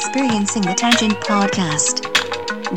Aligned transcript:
experiencing 0.00 0.62
the 0.62 0.72
Tangent 0.72 1.12
Podcast. 1.20 2.00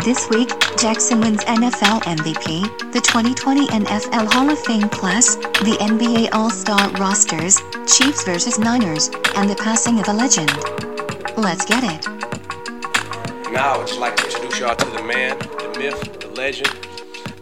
This 0.04 0.30
week, 0.30 0.50
Jackson 0.78 1.22
wins 1.22 1.42
NFL 1.46 2.02
MVP, 2.02 2.92
the 2.92 3.00
2020 3.00 3.66
NFL 3.68 4.34
Hall 4.34 4.50
of 4.50 4.60
Fame 4.60 4.90
class, 4.90 5.38
the 5.38 5.78
NBA 5.80 6.34
All 6.34 6.50
Star 6.50 6.90
rosters, 7.00 7.62
Chiefs 7.88 8.26
vs. 8.26 8.60
Niners, 8.60 9.08
and 9.38 9.50
the 9.50 9.56
passing 9.56 10.02
of 10.02 10.10
a 10.10 10.14
legend. 10.14 10.52
Let's 11.38 11.64
get 11.64 11.86
it. 11.86 12.06
Now, 13.54 13.76
I 13.76 13.78
would 13.78 13.88
just 13.88 14.02
like 14.02 14.18
to 14.18 14.26
introduce 14.26 14.60
y'all 14.60 14.76
to 14.76 14.86
the 14.90 15.04
man, 15.04 15.40
the 15.40 15.76
myth, 15.80 16.20
the 16.20 16.28
legend, 16.28 16.68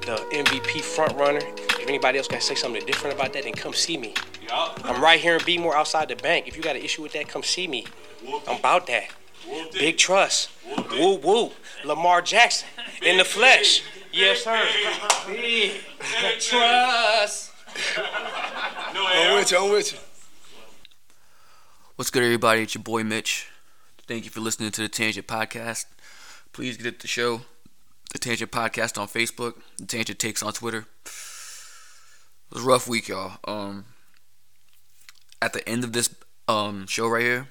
the 0.05 0.23
MVP 0.32 0.84
frontrunner. 0.84 1.41
If 1.82 1.88
anybody 1.88 2.20
else 2.20 2.27
got 2.27 2.41
to 2.41 2.45
say 2.45 2.54
something 2.54 2.86
different 2.86 3.16
about 3.16 3.34
that, 3.34 3.45
then 3.45 3.54
come 3.54 3.73
see 3.73 3.98
me. 3.98 4.13
I'm 4.54 5.02
right 5.02 5.20
here 5.20 5.34
in 5.34 5.40
Beemore 5.40 5.73
outside 5.73 6.08
the 6.08 6.18
bank. 6.18 6.48
If 6.48 6.55
you 6.55 6.62
got 6.62 6.76
an 6.76 6.84
issue 6.84 7.02
with 7.02 7.13
that, 7.13 7.27
come 7.27 7.41
see 7.41 7.68
me. 7.68 7.88
I'm 8.48 8.59
about 8.59 8.86
that. 8.86 9.05
Big 9.73 9.98
trust. 9.98 10.50
Woo 10.91 11.16
woo. 11.16 11.52
Lamar 11.84 12.22
Jackson 12.22 12.68
in 13.02 13.18
the 13.18 13.26
flesh. 13.26 13.84
Yes, 14.12 14.44
sir. 14.44 14.62
Big 15.27 15.81
trust. 16.40 17.52
I'm 18.95 19.36
with 19.36 19.52
you. 19.52 19.58
I'm 19.58 19.72
with 19.72 19.94
you. 19.94 20.00
What's 21.95 22.09
good, 22.09 22.23
everybody? 22.23 22.64
It's 22.64 22.76
your 22.76 22.84
boy 22.84 23.04
Mitch. 23.04 23.48
Thank 24.08 24.26
you 24.26 24.31
for 24.31 24.40
listening 24.41 24.72
to 24.72 24.81
the 24.81 24.90
Tangent 24.90 25.27
Podcast. 25.27 25.86
Please 26.52 26.76
get 26.78 27.00
the 27.00 27.08
show, 27.08 27.42
the 28.12 28.20
Tangent 28.20 28.52
Podcast 28.52 29.00
on 29.00 29.08
Facebook, 29.08 29.55
the 29.78 29.86
Tangent 29.86 30.20
Takes 30.20 30.44
on 30.44 30.52
Twitter. 30.53 30.86
It 31.05 32.55
was 32.55 32.64
a 32.64 32.67
rough 32.67 32.88
week, 32.88 33.08
y'all. 33.08 33.38
Um, 33.45 33.86
at 35.42 35.53
the 35.53 35.67
end 35.67 35.84
of 35.84 35.94
this 35.94 36.14
um 36.47 36.88
show 36.88 37.08
right 37.08 37.22
here, 37.23 37.47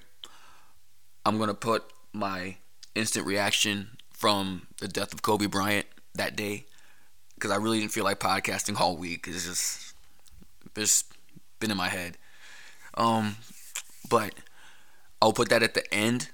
I'm 1.24 1.38
gonna 1.38 1.54
put 1.54 1.84
my 2.12 2.56
instant 2.94 3.26
reaction 3.26 3.96
from 4.10 4.66
the 4.80 4.88
death 4.88 5.12
of 5.12 5.22
Kobe 5.22 5.46
Bryant 5.46 5.86
that 6.14 6.36
day 6.36 6.66
because 7.34 7.50
I 7.50 7.56
really 7.56 7.80
didn't 7.80 7.92
feel 7.92 8.04
like 8.04 8.20
podcasting 8.20 8.78
all 8.78 8.96
week. 8.96 9.27
It's 9.28 9.46
just 9.46 9.94
just 10.74 11.12
been 11.58 11.70
in 11.70 11.77
my 11.77 11.88
head. 11.88 12.16
Um, 12.94 13.36
but 14.08 14.34
I'll 15.22 15.32
put 15.32 15.48
that 15.50 15.62
at 15.62 15.74
the 15.74 15.94
end 15.94 16.30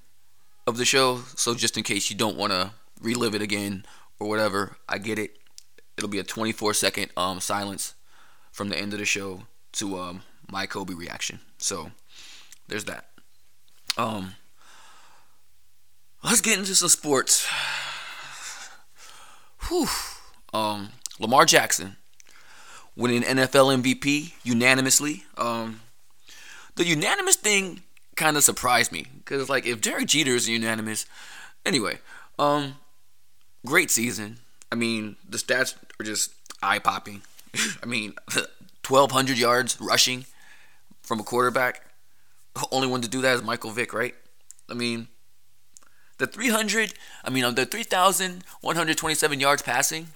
of 0.66 0.78
the 0.78 0.84
show, 0.84 1.22
so 1.36 1.54
just 1.54 1.76
in 1.76 1.82
case 1.82 2.10
you 2.10 2.16
don't 2.16 2.36
want 2.36 2.52
to 2.52 2.72
relive 3.00 3.34
it 3.34 3.42
again 3.42 3.84
or 4.18 4.28
whatever, 4.28 4.76
I 4.88 4.98
get 4.98 5.18
it. 5.18 5.38
It'll 5.96 6.10
be 6.10 6.18
a 6.18 6.24
24 6.24 6.74
second 6.74 7.10
um 7.16 7.40
silence 7.40 7.94
from 8.52 8.68
the 8.68 8.78
end 8.78 8.92
of 8.92 8.98
the 8.98 9.04
show 9.04 9.42
to 9.72 9.98
um 9.98 10.22
my 10.50 10.66
Kobe 10.66 10.94
reaction. 10.94 11.40
So 11.58 11.90
there's 12.68 12.84
that. 12.84 13.10
Um, 13.96 14.34
let's 16.22 16.40
get 16.40 16.58
into 16.58 16.74
some 16.74 16.88
sports. 16.88 17.46
Whew. 19.68 19.86
Um, 20.52 20.90
Lamar 21.18 21.44
Jackson 21.44 21.96
winning 22.96 23.22
NFL 23.22 23.82
MVP 23.82 24.32
unanimously. 24.42 25.24
Um, 25.36 25.80
the 26.76 26.86
unanimous 26.86 27.36
thing 27.36 27.82
kind 28.16 28.36
of 28.36 28.42
surprised 28.44 28.92
me 28.92 29.06
because, 29.18 29.48
like, 29.48 29.66
if 29.66 29.80
Derek 29.80 30.06
Jeter 30.06 30.32
is 30.32 30.48
unanimous, 30.48 31.06
anyway, 31.64 31.98
um, 32.38 32.76
great 33.64 33.90
season. 33.90 34.38
I 34.72 34.74
mean, 34.74 35.16
the 35.28 35.38
stats 35.38 35.74
are 36.00 36.04
just 36.04 36.32
eye 36.62 36.78
popping. 36.78 37.22
I 37.82 37.86
mean, 37.86 38.14
1,200 38.86 39.38
yards 39.38 39.78
rushing 39.80 40.26
from 41.02 41.20
a 41.20 41.24
quarterback. 41.24 41.82
The 42.54 42.66
only 42.72 42.88
one 42.88 43.02
to 43.02 43.08
do 43.08 43.20
that 43.22 43.34
is 43.34 43.42
Michael 43.42 43.70
Vick, 43.70 43.92
right? 43.92 44.14
I 44.68 44.74
mean, 44.74 45.08
the 46.18 46.26
300, 46.26 46.94
I 47.24 47.30
mean, 47.30 47.54
the 47.54 47.66
3,127 47.66 49.40
yards 49.40 49.62
passing, 49.62 50.08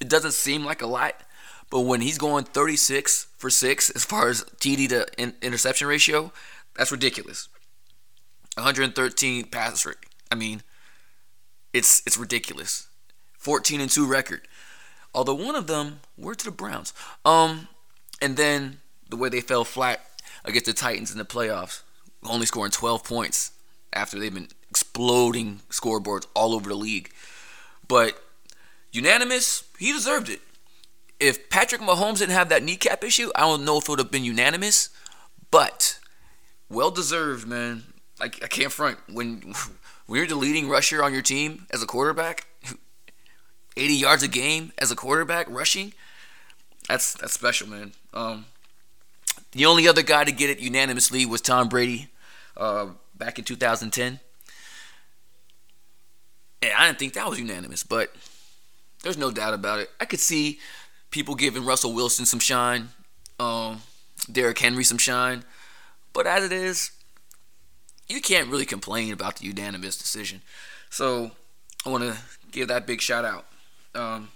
it 0.00 0.08
doesn't 0.08 0.32
seem 0.32 0.64
like 0.64 0.82
a 0.82 0.86
lot, 0.86 1.14
but 1.70 1.80
when 1.80 2.00
he's 2.00 2.18
going 2.18 2.44
36 2.44 3.28
for 3.36 3.50
6 3.50 3.90
as 3.90 4.04
far 4.04 4.28
as 4.28 4.44
TD 4.60 4.88
to 4.88 5.06
in- 5.16 5.34
interception 5.42 5.86
ratio, 5.86 6.32
that's 6.76 6.92
ridiculous. 6.92 7.48
113 8.56 9.44
pass 9.46 9.84
rate. 9.86 9.96
I 10.30 10.34
mean, 10.34 10.62
it's 11.72 12.02
it's 12.06 12.16
ridiculous. 12.16 12.88
14 13.38 13.80
and 13.80 13.90
2 13.90 14.06
record. 14.06 14.42
Although 15.14 15.34
one 15.34 15.54
of 15.54 15.66
them 15.66 16.00
were 16.16 16.34
to 16.34 16.44
the 16.44 16.50
Browns. 16.50 16.92
Um 17.24 17.68
and 18.22 18.36
then 18.36 18.78
the 19.10 19.16
way 19.16 19.28
they 19.28 19.40
fell 19.40 19.64
flat 19.64 20.00
against 20.44 20.66
the 20.66 20.72
Titans 20.72 21.10
in 21.10 21.18
the 21.18 21.24
playoffs, 21.24 21.82
only 22.24 22.46
scoring 22.46 22.70
12 22.70 23.04
points 23.04 23.50
after 23.94 24.18
they've 24.18 24.34
been 24.34 24.48
exploding 24.68 25.60
scoreboards 25.70 26.26
all 26.34 26.52
over 26.52 26.68
the 26.68 26.74
league. 26.74 27.10
But 27.86 28.22
unanimous, 28.92 29.64
he 29.78 29.92
deserved 29.92 30.28
it. 30.28 30.40
If 31.20 31.48
Patrick 31.48 31.80
Mahomes 31.80 32.18
didn't 32.18 32.34
have 32.34 32.48
that 32.48 32.62
kneecap 32.62 33.04
issue, 33.04 33.30
I 33.34 33.42
don't 33.42 33.64
know 33.64 33.78
if 33.78 33.84
it 33.84 33.88
would 33.90 33.98
have 34.00 34.10
been 34.10 34.24
unanimous, 34.24 34.90
but 35.50 35.98
well 36.68 36.90
deserved, 36.90 37.46
man. 37.46 37.84
Like 38.20 38.42
I 38.42 38.48
can't 38.48 38.72
front 38.72 38.98
when 39.10 39.54
when 40.06 40.18
you're 40.18 40.26
the 40.26 40.34
leading 40.34 40.68
rusher 40.68 41.02
on 41.02 41.12
your 41.12 41.22
team 41.22 41.66
as 41.70 41.82
a 41.82 41.86
quarterback, 41.86 42.46
80 43.76 43.94
yards 43.94 44.22
a 44.22 44.28
game 44.28 44.72
as 44.78 44.90
a 44.90 44.96
quarterback 44.96 45.46
rushing. 45.48 45.92
That's 46.88 47.14
that's 47.14 47.32
special, 47.32 47.68
man. 47.68 47.92
Um, 48.12 48.46
the 49.52 49.66
only 49.66 49.88
other 49.88 50.02
guy 50.02 50.24
to 50.24 50.32
get 50.32 50.50
it 50.50 50.58
unanimously 50.58 51.24
was 51.24 51.40
Tom 51.40 51.68
Brady 51.68 52.08
uh, 52.56 52.88
back 53.16 53.38
in 53.38 53.44
2010. 53.44 54.20
And 56.62 56.72
I 56.76 56.86
didn't 56.86 56.98
think 56.98 57.14
that 57.14 57.28
was 57.28 57.38
unanimous, 57.38 57.82
but 57.82 58.14
there's 59.02 59.18
no 59.18 59.30
doubt 59.30 59.54
about 59.54 59.80
it. 59.80 59.90
I 60.00 60.04
could 60.06 60.20
see 60.20 60.58
people 61.10 61.34
giving 61.34 61.64
Russell 61.64 61.92
Wilson 61.92 62.26
some 62.26 62.40
shine, 62.40 62.88
um, 63.38 63.82
Derrick 64.30 64.58
Henry 64.58 64.84
some 64.84 64.98
shine, 64.98 65.44
but 66.12 66.26
as 66.26 66.44
it 66.44 66.52
is, 66.52 66.90
you 68.08 68.20
can't 68.20 68.48
really 68.48 68.66
complain 68.66 69.12
about 69.12 69.36
the 69.36 69.46
unanimous 69.46 69.96
decision. 69.96 70.40
So 70.90 71.32
I 71.84 71.90
want 71.90 72.04
to 72.04 72.16
give 72.50 72.68
that 72.68 72.86
big 72.86 73.00
shout 73.00 73.24
out. 73.24 73.46
Um, 73.94 74.30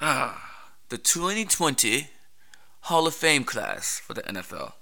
ah, 0.00 0.62
the 0.88 0.98
2020 0.98 2.08
Hall 2.82 3.06
of 3.06 3.14
Fame 3.14 3.44
class 3.44 4.00
for 4.00 4.14
the 4.14 4.22
NFL. 4.22 4.72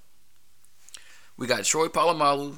We 1.39 1.47
got 1.47 1.63
Troy 1.63 1.87
Polamalu, 1.87 2.57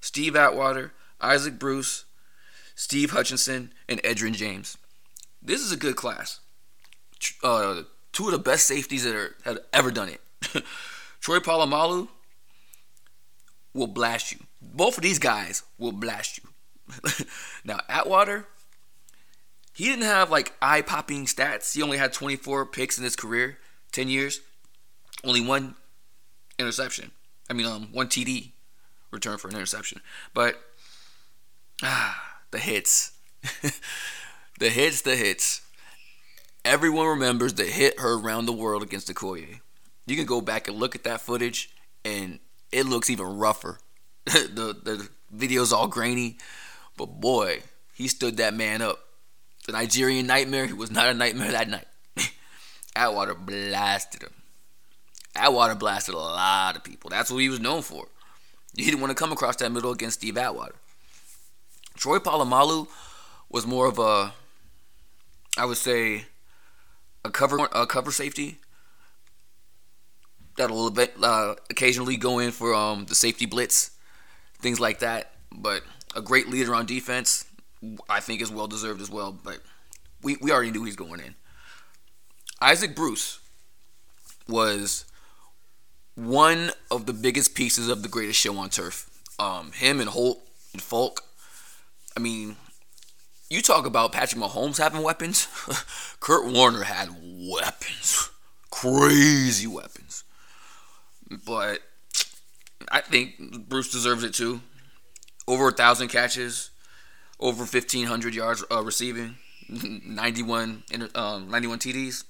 Steve 0.00 0.34
Atwater, 0.34 0.92
Isaac 1.20 1.60
Bruce, 1.60 2.06
Steve 2.74 3.12
Hutchinson, 3.12 3.72
and 3.88 4.02
Edgerrin 4.02 4.34
James. 4.34 4.76
This 5.40 5.60
is 5.60 5.70
a 5.70 5.76
good 5.76 5.94
class. 5.94 6.40
Uh, 7.40 7.82
two 8.10 8.26
of 8.26 8.32
the 8.32 8.38
best 8.40 8.66
safeties 8.66 9.04
that 9.04 9.14
are, 9.14 9.36
have 9.44 9.58
ever 9.72 9.92
done 9.92 10.08
it. 10.08 10.20
Troy 11.20 11.38
Polamalu 11.38 12.08
will 13.74 13.86
blast 13.86 14.32
you. 14.32 14.38
Both 14.60 14.96
of 14.96 15.04
these 15.04 15.20
guys 15.20 15.62
will 15.78 15.92
blast 15.92 16.40
you. 16.42 17.24
now, 17.64 17.78
Atwater, 17.88 18.48
he 19.72 19.84
didn't 19.84 20.06
have 20.06 20.32
like 20.32 20.52
eye 20.60 20.82
popping 20.82 21.26
stats. 21.26 21.76
He 21.76 21.80
only 21.80 21.98
had 21.98 22.12
24 22.12 22.66
picks 22.66 22.98
in 22.98 23.04
his 23.04 23.14
career, 23.14 23.58
10 23.92 24.08
years, 24.08 24.40
only 25.22 25.40
one 25.40 25.76
interception. 26.58 27.12
I 27.50 27.52
mean, 27.52 27.66
um, 27.66 27.88
one 27.92 28.06
TD 28.06 28.52
return 29.10 29.36
for 29.36 29.48
an 29.48 29.56
interception. 29.56 30.00
But 30.32 30.54
ah, 31.82 32.38
the 32.52 32.58
hits, 32.58 33.12
the 34.60 34.70
hits, 34.70 35.02
the 35.02 35.16
hits. 35.16 35.62
Everyone 36.64 37.06
remembers 37.06 37.54
the 37.54 37.64
hit 37.64 37.98
heard 37.98 38.24
around 38.24 38.46
the 38.46 38.52
world 38.52 38.82
against 38.82 39.12
Okoye. 39.12 39.60
You 40.06 40.16
can 40.16 40.26
go 40.26 40.40
back 40.40 40.68
and 40.68 40.76
look 40.76 40.94
at 40.94 41.04
that 41.04 41.20
footage, 41.20 41.70
and 42.04 42.38
it 42.70 42.86
looks 42.86 43.10
even 43.10 43.26
rougher. 43.26 43.78
the 44.26 44.76
the 44.82 45.08
video's 45.32 45.72
all 45.72 45.88
grainy, 45.88 46.38
but 46.96 47.20
boy, 47.20 47.62
he 47.94 48.06
stood 48.06 48.36
that 48.36 48.54
man 48.54 48.80
up. 48.80 49.00
The 49.66 49.72
Nigerian 49.72 50.26
nightmare, 50.26 50.66
he 50.66 50.72
was 50.72 50.90
not 50.90 51.08
a 51.08 51.14
nightmare 51.14 51.50
that 51.50 51.68
night. 51.68 51.86
Atwater 52.96 53.34
blasted 53.34 54.22
him. 54.22 54.39
Atwater 55.36 55.74
blasted 55.74 56.14
a 56.14 56.18
lot 56.18 56.76
of 56.76 56.84
people. 56.84 57.10
That's 57.10 57.30
what 57.30 57.38
he 57.38 57.48
was 57.48 57.60
known 57.60 57.82
for. 57.82 58.06
He 58.76 58.84
didn't 58.84 59.00
want 59.00 59.10
to 59.10 59.14
come 59.14 59.32
across 59.32 59.56
that 59.56 59.72
middle 59.72 59.92
against 59.92 60.20
Steve 60.20 60.36
Atwater. 60.36 60.74
Troy 61.96 62.18
Polamalu 62.18 62.88
was 63.48 63.66
more 63.66 63.86
of 63.86 63.98
a, 63.98 64.32
I 65.58 65.64
would 65.64 65.76
say, 65.76 66.26
a 67.24 67.30
cover 67.30 67.58
a 67.72 67.86
cover 67.86 68.10
safety 68.10 68.58
that 70.56 70.70
a 70.70 70.74
little 70.74 70.90
bit 70.90 71.14
uh, 71.22 71.54
occasionally 71.68 72.16
go 72.16 72.38
in 72.38 72.50
for 72.50 72.74
um, 72.74 73.06
the 73.06 73.14
safety 73.14 73.46
blitz, 73.46 73.90
things 74.60 74.80
like 74.80 75.00
that. 75.00 75.32
But 75.52 75.82
a 76.14 76.22
great 76.22 76.48
leader 76.48 76.74
on 76.74 76.86
defense, 76.86 77.44
I 78.08 78.20
think, 78.20 78.40
is 78.40 78.50
well 78.50 78.66
deserved 78.66 79.00
as 79.00 79.10
well. 79.10 79.32
But 79.32 79.60
we, 80.22 80.36
we 80.40 80.52
already 80.52 80.70
knew 80.70 80.84
he's 80.84 80.96
going 80.96 81.20
in. 81.20 81.34
Isaac 82.60 82.94
Bruce 82.94 83.40
was 84.48 85.04
one 86.26 86.70
of 86.90 87.06
the 87.06 87.12
biggest 87.12 87.54
pieces 87.54 87.88
of 87.88 88.02
the 88.02 88.08
greatest 88.08 88.38
show 88.38 88.56
on 88.58 88.70
turf. 88.70 89.08
Um, 89.38 89.72
him 89.72 90.00
and 90.00 90.10
Holt 90.10 90.42
and 90.72 90.82
Faulk. 90.82 91.22
I 92.16 92.20
mean, 92.20 92.56
you 93.48 93.62
talk 93.62 93.86
about 93.86 94.12
Patrick 94.12 94.40
Mahomes 94.42 94.78
having 94.78 95.02
weapons. 95.02 95.48
Kurt 96.20 96.46
Warner 96.52 96.82
had 96.82 97.08
weapons, 97.22 98.30
crazy 98.70 99.66
weapons. 99.66 100.24
But 101.46 101.80
I 102.90 103.00
think 103.00 103.68
Bruce 103.68 103.90
deserves 103.90 104.24
it 104.24 104.34
too. 104.34 104.60
Over 105.48 105.68
a 105.68 105.72
thousand 105.72 106.08
catches, 106.08 106.70
over 107.38 107.64
fifteen 107.64 108.06
hundred 108.06 108.34
yards 108.34 108.62
uh, 108.70 108.82
receiving, 108.82 109.36
ninety 109.68 110.42
one 110.42 110.82
um, 111.14 111.50
ninety 111.50 111.66
one 111.66 111.78
TDs. 111.78 112.24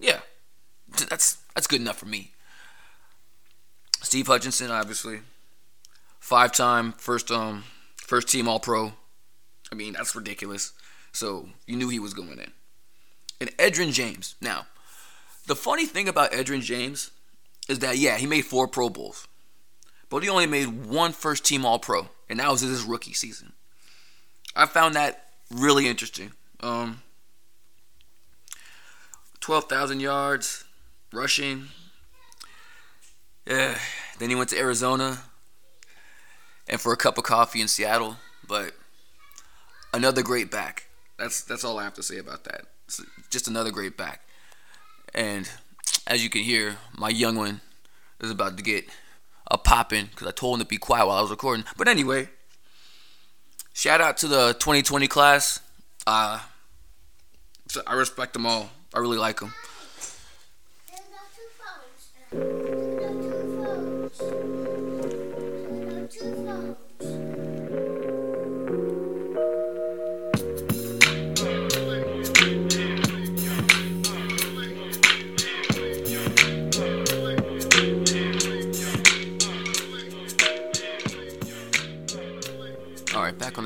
Yeah, 0.00 0.20
that's 1.08 1.38
that's 1.54 1.66
good 1.66 1.80
enough 1.80 1.98
for 1.98 2.06
me. 2.06 2.32
Steve 4.02 4.26
Hutchinson, 4.26 4.70
obviously, 4.70 5.20
five 6.20 6.52
time 6.52 6.92
first 6.92 7.30
um 7.30 7.64
first 7.96 8.28
team 8.28 8.48
All 8.48 8.60
Pro. 8.60 8.92
I 9.70 9.74
mean 9.74 9.94
that's 9.94 10.14
ridiculous. 10.14 10.72
So 11.12 11.48
you 11.66 11.76
knew 11.76 11.88
he 11.88 11.98
was 11.98 12.14
going 12.14 12.38
in. 12.38 12.52
And 13.40 13.56
Edgerrin 13.56 13.92
James. 13.92 14.34
Now, 14.40 14.66
the 15.46 15.56
funny 15.56 15.86
thing 15.86 16.08
about 16.08 16.32
Edgerrin 16.32 16.62
James 16.62 17.10
is 17.68 17.80
that 17.80 17.98
yeah 17.98 18.16
he 18.16 18.26
made 18.26 18.42
four 18.42 18.68
Pro 18.68 18.88
Bowls, 18.88 19.26
but 20.10 20.22
he 20.22 20.28
only 20.28 20.46
made 20.46 20.86
one 20.86 21.12
first 21.12 21.44
team 21.44 21.64
All 21.64 21.78
Pro, 21.78 22.08
and 22.28 22.40
that 22.40 22.50
was 22.50 22.62
in 22.62 22.68
his 22.70 22.84
rookie 22.84 23.14
season. 23.14 23.52
I 24.54 24.66
found 24.66 24.94
that 24.96 25.28
really 25.50 25.86
interesting. 25.86 26.32
Um, 26.60 27.02
12,000 29.40 30.00
yards 30.00 30.64
rushing. 31.12 31.68
Yeah. 33.48 33.78
Then 34.18 34.28
he 34.28 34.36
went 34.36 34.50
to 34.50 34.58
Arizona 34.58 35.22
and 36.68 36.80
for 36.80 36.92
a 36.92 36.96
cup 36.96 37.16
of 37.16 37.24
coffee 37.24 37.60
in 37.60 37.68
Seattle. 37.68 38.16
But 38.46 38.72
another 39.92 40.22
great 40.22 40.50
back. 40.50 40.88
That's 41.18 41.42
that's 41.42 41.64
all 41.64 41.78
I 41.78 41.84
have 41.84 41.94
to 41.94 42.02
say 42.02 42.18
about 42.18 42.44
that. 42.44 42.66
It's 42.86 43.00
just 43.30 43.48
another 43.48 43.70
great 43.70 43.96
back. 43.96 44.20
And 45.14 45.50
as 46.06 46.22
you 46.22 46.30
can 46.30 46.42
hear, 46.42 46.76
my 46.96 47.08
young 47.08 47.36
one 47.36 47.60
is 48.20 48.30
about 48.30 48.56
to 48.58 48.62
get 48.62 48.84
a 49.50 49.56
popping 49.56 50.06
because 50.06 50.26
I 50.26 50.30
told 50.30 50.58
him 50.58 50.64
to 50.64 50.68
be 50.68 50.76
quiet 50.76 51.06
while 51.06 51.16
I 51.16 51.22
was 51.22 51.30
recording. 51.30 51.64
But 51.76 51.88
anyway, 51.88 52.28
shout 53.72 54.00
out 54.00 54.18
to 54.18 54.28
the 54.28 54.54
2020 54.58 55.08
class. 55.08 55.60
Uh, 56.06 56.40
I 57.86 57.94
respect 57.94 58.34
them 58.34 58.46
all. 58.46 58.70
I 58.94 58.98
really 58.98 59.18
like 59.18 59.40
them. 59.40 59.54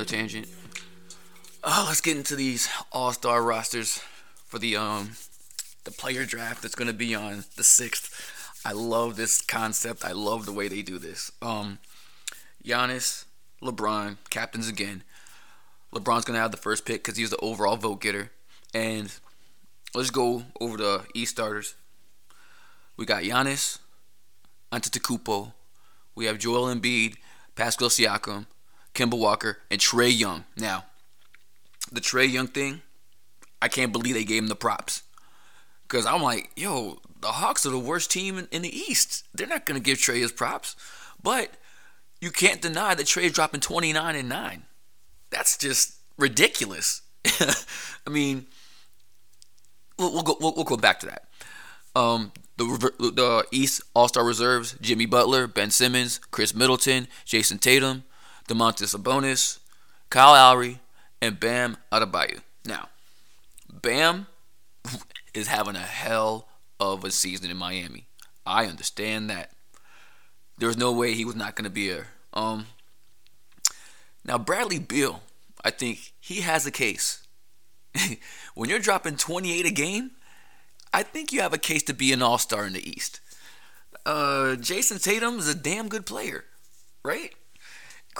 All 0.02 0.06
the 0.06 0.16
tangent. 0.16 0.48
Oh, 1.62 1.84
let's 1.86 2.00
get 2.00 2.16
into 2.16 2.34
these 2.34 2.68
all-star 2.90 3.40
rosters 3.40 4.00
for 4.48 4.58
the 4.58 4.74
um 4.74 5.12
the 5.84 5.92
player 5.92 6.24
draft 6.24 6.60
that's 6.60 6.74
going 6.74 6.88
to 6.88 6.92
be 6.92 7.14
on 7.14 7.44
the 7.54 7.62
6th. 7.62 8.10
I 8.64 8.72
love 8.72 9.14
this 9.14 9.40
concept. 9.40 10.04
I 10.04 10.10
love 10.10 10.44
the 10.44 10.52
way 10.52 10.66
they 10.66 10.82
do 10.82 10.98
this. 10.98 11.30
Um 11.40 11.78
Giannis, 12.64 13.26
LeBron, 13.62 14.16
captains 14.28 14.68
again. 14.68 15.04
LeBron's 15.94 16.24
going 16.24 16.34
to 16.34 16.42
have 16.42 16.50
the 16.50 16.56
first 16.56 16.84
pick 16.84 17.04
cuz 17.04 17.16
he's 17.16 17.30
the 17.30 17.36
overall 17.36 17.76
vote 17.76 18.00
getter. 18.00 18.32
And 18.74 19.08
let's 19.94 20.10
go 20.10 20.46
over 20.60 20.76
the 20.78 21.06
East 21.14 21.36
starters. 21.36 21.76
We 22.96 23.06
got 23.06 23.22
Giannis, 23.22 23.78
Antetokounmpo. 24.72 25.52
We 26.16 26.24
have 26.24 26.38
Joel 26.38 26.74
Embiid, 26.74 27.18
Pascal 27.54 27.88
Siakam, 27.88 28.46
Kemba 28.94 29.18
Walker, 29.18 29.58
and 29.70 29.80
Trae 29.80 30.16
Young. 30.16 30.44
Now, 30.56 30.84
the 31.90 32.00
Trae 32.00 32.30
Young 32.30 32.48
thing, 32.48 32.82
I 33.60 33.68
can't 33.68 33.92
believe 33.92 34.14
they 34.14 34.24
gave 34.24 34.42
him 34.42 34.48
the 34.48 34.56
props. 34.56 35.02
Because 35.82 36.06
I'm 36.06 36.22
like, 36.22 36.50
yo, 36.56 37.00
the 37.20 37.28
Hawks 37.28 37.66
are 37.66 37.70
the 37.70 37.78
worst 37.78 38.10
team 38.10 38.38
in, 38.38 38.48
in 38.50 38.62
the 38.62 38.76
East. 38.76 39.24
They're 39.34 39.46
not 39.46 39.66
going 39.66 39.80
to 39.80 39.84
give 39.84 39.98
Trae 39.98 40.20
his 40.20 40.32
props. 40.32 40.74
But 41.22 41.50
you 42.20 42.30
can't 42.30 42.60
deny 42.60 42.94
that 42.94 43.06
Trae's 43.06 43.32
dropping 43.32 43.60
29 43.60 44.16
and 44.16 44.28
9. 44.28 44.62
That's 45.30 45.56
just 45.56 45.96
ridiculous. 46.18 47.02
I 48.06 48.10
mean, 48.10 48.46
we'll, 49.98 50.12
we'll, 50.12 50.22
go, 50.22 50.36
we'll, 50.40 50.54
we'll 50.54 50.64
go 50.64 50.76
back 50.76 51.00
to 51.00 51.06
that. 51.06 51.28
Um, 51.94 52.32
the, 52.56 52.64
the 52.98 53.46
East 53.50 53.82
All 53.94 54.08
Star 54.08 54.24
reserves: 54.24 54.76
Jimmy 54.80 55.06
Butler, 55.06 55.46
Ben 55.46 55.70
Simmons, 55.70 56.20
Khris 56.30 56.54
Middleton, 56.54 57.08
Jayson 57.24 57.58
Tatum, 57.58 58.04
Domantas 58.52 58.94
Sabonis, 58.94 59.58
Kyle 60.10 60.32
Lowry, 60.32 60.78
and 61.22 61.40
Bam 61.40 61.78
Adebayo. 61.90 62.40
Now, 62.66 62.90
Bam 63.72 64.26
is 65.34 65.46
having 65.46 65.76
a 65.76 65.80
hell 65.80 66.48
of 66.78 67.02
a 67.02 67.10
season 67.10 67.50
in 67.50 67.56
Miami. 67.56 68.04
I 68.44 68.66
understand 68.66 69.30
that. 69.30 69.52
There's 70.58 70.76
no 70.76 70.92
way 70.92 71.14
he 71.14 71.24
was 71.24 71.34
not 71.34 71.56
going 71.56 71.64
to 71.64 71.70
be 71.70 71.88
there. 71.88 72.08
Um, 72.34 72.66
now, 74.22 74.36
Bradley 74.36 74.78
Beal, 74.78 75.22
I 75.64 75.70
think 75.70 76.12
he 76.20 76.42
has 76.42 76.66
a 76.66 76.70
case. 76.70 77.26
when 78.54 78.68
you're 78.68 78.78
dropping 78.78 79.16
28 79.16 79.64
a 79.64 79.70
game, 79.70 80.10
I 80.92 81.02
think 81.02 81.32
you 81.32 81.40
have 81.40 81.54
a 81.54 81.58
case 81.58 81.82
to 81.84 81.94
be 81.94 82.12
an 82.12 82.20
all 82.20 82.38
star 82.38 82.66
in 82.66 82.74
the 82.74 82.86
East. 82.86 83.20
Uh, 84.04 84.56
Jayson 84.60 85.02
Tatum 85.02 85.38
is 85.38 85.48
a 85.48 85.54
damn 85.54 85.88
good 85.88 86.04
player, 86.04 86.44
right? 87.02 87.32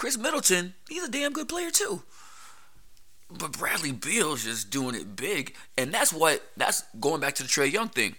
Khris 0.03 0.17
Middleton, 0.17 0.73
he's 0.89 1.03
a 1.03 1.09
damn 1.09 1.31
good 1.31 1.47
player 1.47 1.71
too. 1.71 2.03
But 3.29 3.53
Bradley 3.53 3.93
Beal's 3.93 4.43
just 4.43 4.69
doing 4.69 4.95
it 4.95 5.15
big, 5.15 5.55
and 5.77 5.93
that's 5.93 6.11
what 6.11 6.43
that's 6.57 6.83
going 6.99 7.21
back 7.21 7.35
to 7.35 7.43
the 7.43 7.47
Trae 7.47 7.71
Young 7.71 7.87
thing. 7.87 8.17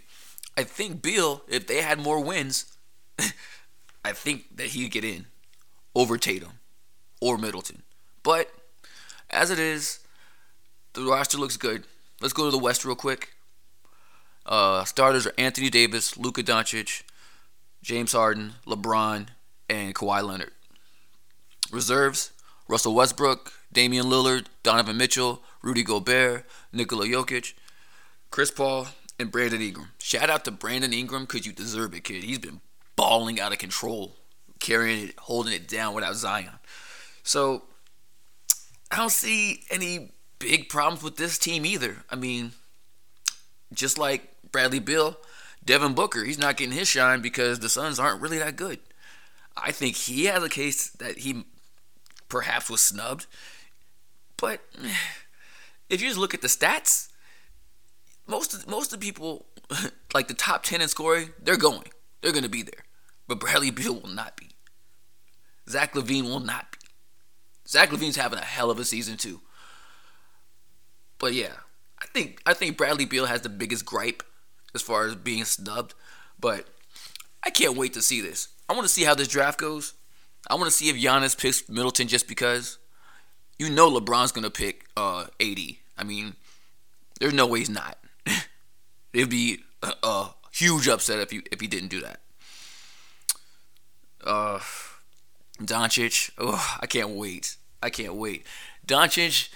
I 0.57 0.65
think 0.65 1.03
Beal, 1.03 1.43
if 1.47 1.67
they 1.67 1.83
had 1.83 1.99
more 1.99 2.21
wins, 2.21 2.75
I 4.03 4.13
think 4.13 4.57
that 4.57 4.69
he'd 4.69 4.93
get 4.93 5.05
in 5.05 5.27
over 5.95 6.17
Tatum 6.17 6.53
or 7.21 7.37
Middleton. 7.37 7.83
But 8.23 8.51
as 9.29 9.51
it 9.51 9.59
is, 9.59 9.99
the 10.95 11.03
roster 11.03 11.37
looks 11.37 11.59
good. 11.59 11.85
Let's 12.23 12.33
go 12.33 12.47
to 12.47 12.51
the 12.51 12.57
West 12.57 12.87
real 12.87 12.97
quick. 12.97 13.35
Uh, 14.47 14.85
starters 14.85 15.27
are 15.27 15.35
Anthony 15.37 15.69
Davis, 15.69 16.17
Luka 16.17 16.43
Doncic, 16.43 17.03
James 17.83 18.13
Harden, 18.13 18.55
LeBron, 18.67 19.27
and 19.69 19.95
Kawhi 19.95 20.27
Leonard. 20.27 20.54
Reserves: 21.75 22.33
Russell 22.69 22.95
Westbrook, 22.95 23.53
Damian 23.73 24.07
Lillard, 24.07 24.47
Donovan 24.63 24.97
Mitchell, 24.97 25.43
Rudy 25.63 25.83
Gobert, 25.83 26.47
Nikola 26.73 27.07
Jokic, 27.07 27.55
Chris 28.31 28.51
Paul, 28.51 28.89
and 29.19 29.31
Brandon 29.31 29.61
Ingram. 29.61 29.89
Shout 29.99 30.31
out 30.31 30.45
to 30.45 30.51
Brandon 30.51 30.93
Ingram 30.93 31.25
because 31.25 31.47
you 31.47 31.53
deserve 31.53 31.95
it, 31.95 32.05
kid. 32.05 32.25
He's 32.25 32.39
been 32.39 32.61
balling 32.97 33.41
out 33.41 33.53
of 33.53 33.59
control, 33.59 34.17
carrying 34.61 35.09
it, 35.09 35.19
holding 35.19 35.53
it 35.53 35.69
down 35.69 35.95
without 35.95 36.15
Zion. 36.15 36.59
So 37.23 37.65
I 38.91 38.97
don't 38.97 39.11
see 39.11 39.65
any 39.71 40.13
big 40.39 40.69
problems 40.69 41.03
with 41.03 41.17
this 41.17 41.39
team 41.39 41.65
either. 41.67 42.05
I 42.11 42.17
mean, 42.17 42.53
just 43.73 43.99
like 43.99 44.23
Bradley 44.53 44.79
Beal, 44.79 45.17
Devin 45.65 45.95
Booker, 45.95 46.25
he's 46.25 46.39
not 46.39 46.57
getting 46.57 46.77
his 46.77 46.89
shine 46.89 47.21
because 47.21 47.61
the 47.61 47.69
Suns 47.69 47.99
aren't 47.99 48.21
really 48.21 48.39
that 48.39 48.57
good. 48.57 48.79
I 49.57 49.73
think 49.73 49.97
he 49.97 50.27
has 50.27 50.43
a 50.43 50.49
case 50.49 50.91
that 50.91 51.19
he 51.19 51.45
perhaps 52.35 52.69
was 52.69 52.81
snubbed. 52.81 53.27
But 54.37 54.61
if 55.89 56.03
you 56.03 56.09
just 56.09 56.19
look 56.19 56.35
at 56.35 56.43
the 56.43 56.49
stats, 56.49 57.11
most 58.27 58.53
of, 58.53 58.69
most 58.69 58.93
of 58.93 58.99
the 58.99 59.07
people, 59.07 59.47
like 60.15 60.27
the 60.27 60.35
top 60.35 60.65
10 60.65 60.81
in 60.81 60.89
scoring, 60.89 61.31
they're 61.41 61.57
going. 61.57 61.85
They're 62.21 62.33
going 62.33 62.43
to 62.43 62.51
be 62.51 62.63
there. 62.63 62.85
But 63.29 63.39
Bradley 63.39 63.71
Beal 63.71 63.95
will 63.95 64.11
not 64.11 64.37
be. 64.37 64.49
Zach 65.69 65.95
LaVine 65.95 66.25
will 66.25 66.41
not 66.41 66.73
be. 66.73 66.79
Zach 67.69 67.91
LaVine's 67.91 68.17
having 68.17 68.41
a 68.41 68.45
hell 68.45 68.71
of 68.71 68.81
a 68.81 68.85
season 68.85 69.17
too. 69.17 69.41
But 71.19 71.35
yeah, 71.35 71.53
I 72.03 72.07
think 72.07 72.43
I 72.45 72.53
think 72.53 72.77
Bradley 72.77 73.07
Beal 73.07 73.27
has 73.27 73.43
the 73.43 73.49
biggest 73.49 73.87
gripe 73.87 74.23
as 74.75 74.83
far 74.83 75.07
as 75.07 75.15
being 75.15 75.45
snubbed. 75.45 75.95
But 76.39 76.67
I 77.45 77.51
can't 77.51 77.77
wait 77.77 77.95
to 77.95 78.03
see 78.03 78.21
this. 78.21 78.49
I 78.69 78.75
want 78.75 78.85
to 78.85 78.93
see 78.93 79.05
how 79.05 79.15
this 79.15 79.29
draft 79.29 79.59
goes. 79.59 79.95
I 80.49 80.55
want 80.55 80.67
to 80.67 80.71
see 80.71 80.89
if 80.89 80.97
Giannis 80.97 81.39
picks 81.39 81.69
Middleton 81.69 82.09
just 82.09 82.29
because. 82.29 82.79
You 83.59 83.71
know 83.71 83.89
LeBron's 83.89 84.33
gonna 84.33 84.51
pick 84.51 84.87
uh, 84.97 85.27
AD. 85.41 85.59
I 85.97 86.05
mean, 86.05 86.35
there's 87.21 87.33
no 87.33 87.47
way 87.47 87.61
he's 87.61 87.71
not. 87.71 87.99
It'd 89.13 89.31
be 89.31 89.61
a, 89.83 89.93
a, 90.03 90.35
huge 90.51 90.89
upset 90.89 91.21
if 91.21 91.31
he 91.31 91.43
if 91.53 91.61
he 91.61 91.69
didn't 91.69 91.89
do 91.89 92.01
that. 92.01 92.21
Uh, 94.25 94.59
Doncic, 95.61 96.31
oh, 96.39 96.79
I 96.81 96.87
can't 96.87 97.11
wait. 97.11 97.57
I 97.83 97.91
can't 97.91 98.15
wait. 98.15 98.45
Doncic 98.87 99.51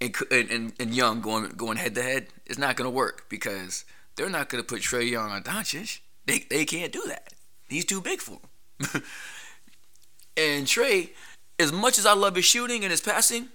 and, 0.00 0.50
and, 0.50 0.72
and 0.78 0.94
Young 0.94 1.20
going 1.20 1.50
going 1.50 1.76
head 1.76 1.94
to 1.94 2.02
head 2.02 2.28
is 2.46 2.58
not 2.58 2.76
to 2.90 2.94
work 2.94 3.26
because 3.28 3.84
they're 4.16 4.30
not 4.30 4.48
to 4.62 4.68
put 4.68 4.82
Trae 4.82 5.10
Young 5.10 5.30
on 5.30 5.42
Doncic. 5.42 6.00
They, 6.26 6.44
they 6.50 6.64
can't 6.64 6.92
do 6.92 7.02
that. 7.06 7.32
He's 7.68 7.84
too 7.84 8.00
big 8.00 8.20
for 8.20 8.38
him. 8.80 9.02
and 10.36 10.66
Trae, 10.66 11.10
as 11.58 11.72
much 11.72 11.98
as 11.98 12.06
I 12.06 12.14
love 12.14 12.36
his 12.36 12.44
shooting 12.44 12.82
and 12.82 12.90
his 12.90 13.00
passing, 13.00 13.48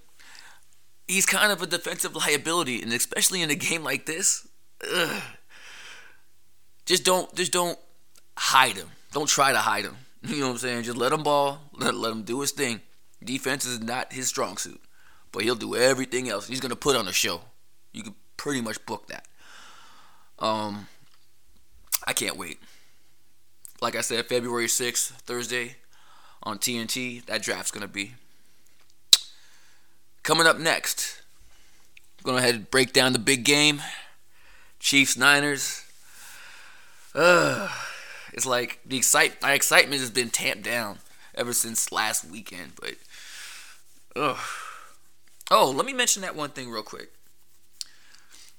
he's 1.07 1.25
kind 1.25 1.51
of 1.51 1.61
a 1.61 1.67
defensive 1.67 2.15
liability, 2.15 2.81
and 2.81 2.91
especially 2.93 3.41
in 3.41 3.50
a 3.50 3.55
game 3.55 3.83
like 3.83 4.05
this, 4.05 4.47
ugh, 4.93 5.21
just 6.85 7.03
don't 7.03 7.33
just 7.35 7.51
don't 7.51 7.77
hide 8.38 8.75
him. 8.75 8.88
Don't 9.11 9.27
try 9.27 9.51
to 9.51 9.59
hide 9.59 9.85
him. 9.85 9.95
You 10.23 10.38
know 10.41 10.47
what 10.47 10.51
I'm 10.51 10.57
saying? 10.59 10.83
Just 10.83 10.97
let 10.97 11.11
him 11.13 11.23
ball. 11.23 11.61
Let 11.73 11.95
let 11.95 12.11
him 12.11 12.21
do 12.21 12.41
his 12.41 12.51
thing. 12.51 12.79
Defense 13.23 13.65
is 13.65 13.81
not 13.81 14.13
his 14.13 14.27
strong 14.27 14.57
suit, 14.57 14.79
but 15.31 15.41
he'll 15.41 15.55
do 15.55 15.75
everything 15.75 16.29
else. 16.29 16.47
He's 16.47 16.59
gonna 16.59 16.75
put 16.75 16.95
on 16.95 17.07
a 17.07 17.11
show. 17.11 17.41
You 17.91 18.03
can 18.03 18.15
pretty 18.38 18.61
much 18.61 18.85
book 18.85 19.07
that. 19.07 19.27
Um, 20.38 20.88
I 22.05 22.13
can't 22.13 22.38
wait. 22.38 22.59
Like 23.81 23.95
I 23.95 24.01
said, 24.01 24.27
February 24.27 24.67
6th, 24.67 25.11
Thursday, 25.23 25.77
on 26.43 26.57
TNT. 26.57 27.25
That 27.25 27.41
draft's 27.41 27.71
gonna 27.71 27.88
be. 27.88 28.13
Coming 30.24 30.48
up 30.48 30.60
next, 30.60 31.21
going 32.24 32.38
ahead 32.38 32.55
and 32.55 32.71
break 32.71 32.93
down 32.93 33.13
the 33.13 33.19
big 33.19 33.43
game. 33.43 33.81
Chiefs 34.79 35.17
Niners. 35.17 35.86
Uh, 37.13 37.69
it's 38.33 38.45
like 38.45 38.79
the 38.86 38.98
excite 38.98 39.41
my 39.41 39.53
excitement 39.53 40.00
has 40.00 40.10
been 40.10 40.29
tamped 40.29 40.63
down 40.63 41.00
ever 41.36 41.53
since 41.53 41.91
last 41.91 42.25
weekend, 42.25 42.74
but 42.79 42.95
ugh. 44.15 44.39
Oh, 45.50 45.69
let 45.69 45.86
me 45.86 45.93
mention 45.93 46.21
that 46.21 46.36
one 46.36 46.51
thing 46.51 46.69
real 46.69 46.83
quick. 46.83 47.12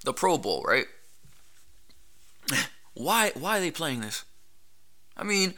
The 0.04 0.12
Pro 0.12 0.36
Bowl, 0.36 0.62
right? 0.66 0.86
why 2.94 3.30
why 3.34 3.58
are 3.58 3.60
they 3.60 3.70
playing 3.70 4.00
this? 4.00 4.24
I 5.16 5.24
mean, 5.24 5.54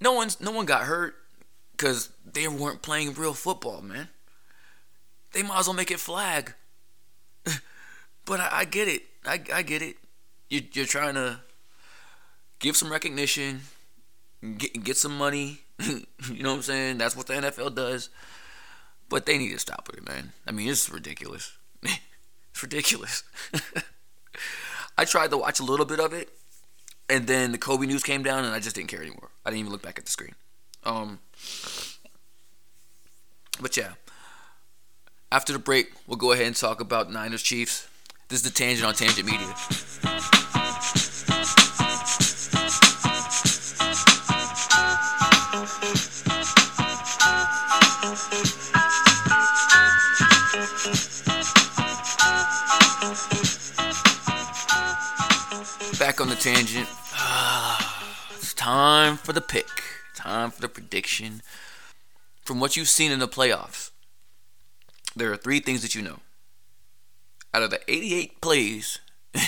no 0.00 0.12
one's 0.12 0.40
no 0.40 0.52
one 0.52 0.66
got 0.66 0.82
hurt 0.82 1.16
because 1.82 2.10
they 2.24 2.46
weren't 2.46 2.82
playing 2.82 3.14
real 3.14 3.34
football, 3.34 3.82
man 3.82 4.08
they 5.32 5.42
might 5.42 5.58
as 5.58 5.66
well 5.66 5.74
make 5.74 5.90
it 5.90 6.00
flag. 6.00 6.54
but 8.24 8.40
I, 8.40 8.48
I, 8.52 8.64
get 8.64 8.88
it. 8.88 9.02
I, 9.24 9.40
I 9.52 9.62
get 9.62 9.82
it. 9.82 9.96
You, 10.48 10.62
you're 10.72 10.86
trying 10.86 11.14
to 11.14 11.40
give 12.58 12.76
some 12.76 12.90
recognition, 12.90 13.62
get, 14.58 14.84
get 14.84 14.96
some 14.96 15.16
money. 15.16 15.60
you 15.80 16.42
know 16.42 16.50
what 16.50 16.56
I'm 16.56 16.62
saying? 16.62 16.98
That's 16.98 17.16
what 17.16 17.26
the 17.26 17.34
NFL 17.34 17.74
does. 17.74 18.10
But 19.08 19.26
they 19.26 19.38
need 19.38 19.52
to 19.52 19.58
stop 19.58 19.90
it, 19.92 20.06
man. 20.06 20.32
I 20.46 20.52
mean, 20.52 20.68
it's 20.68 20.88
ridiculous. 20.88 21.52
it's 21.82 22.62
ridiculous. 22.62 23.24
I 24.96 25.04
tried 25.04 25.30
to 25.30 25.38
watch 25.38 25.60
a 25.60 25.64
little 25.64 25.86
bit 25.86 26.00
of 26.00 26.12
it, 26.12 26.30
and 27.08 27.26
then 27.26 27.52
the 27.52 27.58
Kobe 27.58 27.86
news 27.86 28.02
came 28.02 28.22
down, 28.22 28.44
and 28.44 28.54
I 28.54 28.60
just 28.60 28.76
didn't 28.76 28.88
care 28.88 29.02
anymore. 29.02 29.30
I 29.44 29.50
didn't 29.50 29.60
even 29.60 29.72
look 29.72 29.82
back 29.82 29.98
at 29.98 30.04
the 30.04 30.10
screen. 30.10 30.34
Um, 30.84 31.20
but 33.60 33.76
yeah, 33.76 33.92
after 35.30 35.52
the 35.52 35.58
break, 35.58 35.92
we'll 36.06 36.16
go 36.16 36.32
ahead 36.32 36.46
and 36.46 36.56
talk 36.56 36.80
about 36.80 37.10
Niners 37.10 37.42
Chiefs. 37.42 37.88
This 38.28 38.40
is 38.40 38.44
the 38.44 38.50
Tangent 38.50 38.86
on 38.86 38.94
Tangent 38.94 39.26
Media. 39.26 39.46
Back 55.98 56.20
on 56.20 56.28
the 56.28 56.34
tangent. 56.34 56.88
it's 58.34 58.54
time 58.54 59.16
for 59.16 59.32
the 59.32 59.40
pick. 59.40 59.81
Time 60.32 60.50
for 60.50 60.62
the 60.62 60.68
prediction. 60.68 61.42
From 62.42 62.58
what 62.58 62.74
you've 62.74 62.88
seen 62.88 63.12
in 63.12 63.18
the 63.18 63.28
playoffs, 63.28 63.90
there 65.14 65.30
are 65.30 65.36
three 65.36 65.60
things 65.60 65.82
that 65.82 65.94
you 65.94 66.00
know. 66.00 66.20
Out 67.52 67.62
of 67.62 67.68
the 67.68 67.80
88 67.86 68.40
plays, 68.40 68.98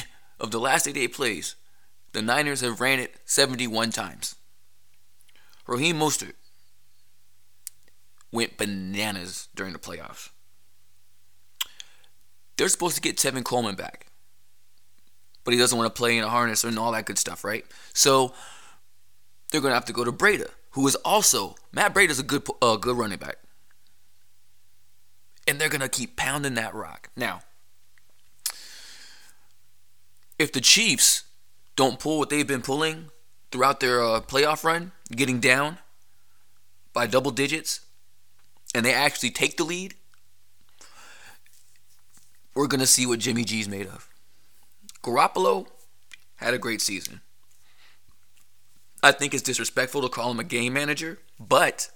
of 0.40 0.50
the 0.50 0.60
last 0.60 0.86
88 0.86 1.14
plays, 1.14 1.54
the 2.12 2.20
Niners 2.20 2.60
have 2.60 2.82
ran 2.82 3.00
it 3.00 3.14
71 3.24 3.92
times. 3.92 4.34
Raheem 5.66 5.98
Mostert 5.98 6.34
went 8.30 8.58
bananas 8.58 9.48
during 9.54 9.72
the 9.72 9.78
playoffs. 9.78 10.28
They're 12.58 12.68
supposed 12.68 12.96
to 12.96 13.00
get 13.00 13.16
Tevin 13.16 13.42
Coleman 13.42 13.74
back, 13.74 14.08
but 15.44 15.54
he 15.54 15.58
doesn't 15.58 15.78
want 15.78 15.94
to 15.94 15.98
play 15.98 16.18
in 16.18 16.24
a 16.24 16.28
harness 16.28 16.62
and 16.62 16.78
all 16.78 16.92
that 16.92 17.06
good 17.06 17.16
stuff, 17.16 17.42
right? 17.42 17.64
So 17.94 18.34
they're 19.50 19.62
going 19.62 19.70
to 19.70 19.76
have 19.76 19.86
to 19.86 19.94
go 19.94 20.04
to 20.04 20.12
Breida, 20.12 20.50
who 20.74 20.86
is 20.86 20.94
also 20.96 21.56
Matt 21.72 21.94
Breida's 21.94 22.20
a 22.20 22.22
good 22.22 22.46
uh, 22.62 22.76
good 22.76 22.96
running 22.96 23.18
back 23.18 23.38
and 25.46 25.60
they're 25.60 25.68
to 25.80 25.88
keep 25.88 26.16
pounding 26.16 26.54
that 26.54 26.74
rock. 26.74 27.10
Now, 27.16 27.40
if 30.38 30.52
the 30.52 30.60
Chiefs 30.60 31.24
don't 31.76 31.98
pull 31.98 32.18
what 32.18 32.30
they've 32.30 32.46
been 32.46 32.62
pulling 32.62 33.10
throughout 33.50 33.80
their 33.80 34.02
uh, 34.02 34.20
playoff 34.20 34.64
run, 34.64 34.92
getting 35.10 35.40
down 35.40 35.78
by 36.92 37.06
double 37.06 37.30
digits, 37.30 37.80
and 38.74 38.84
they 38.84 38.92
actually 38.92 39.30
take 39.30 39.56
the 39.56 39.64
lead, 39.64 39.94
we're 42.54 42.66
to 42.80 42.86
see 42.86 43.06
what 43.06 43.18
Jimmy 43.18 43.44
G's 43.44 43.68
made 43.68 43.86
of. 43.86 44.08
Garoppolo 45.02 45.66
had 46.36 46.54
a 46.54 46.58
great 46.58 46.80
season. 46.80 47.20
I 49.04 49.12
think 49.12 49.34
it's 49.34 49.42
disrespectful 49.42 50.00
to 50.00 50.08
call 50.08 50.30
him 50.30 50.40
a 50.40 50.44
game 50.44 50.72
manager, 50.72 51.18
but 51.38 51.90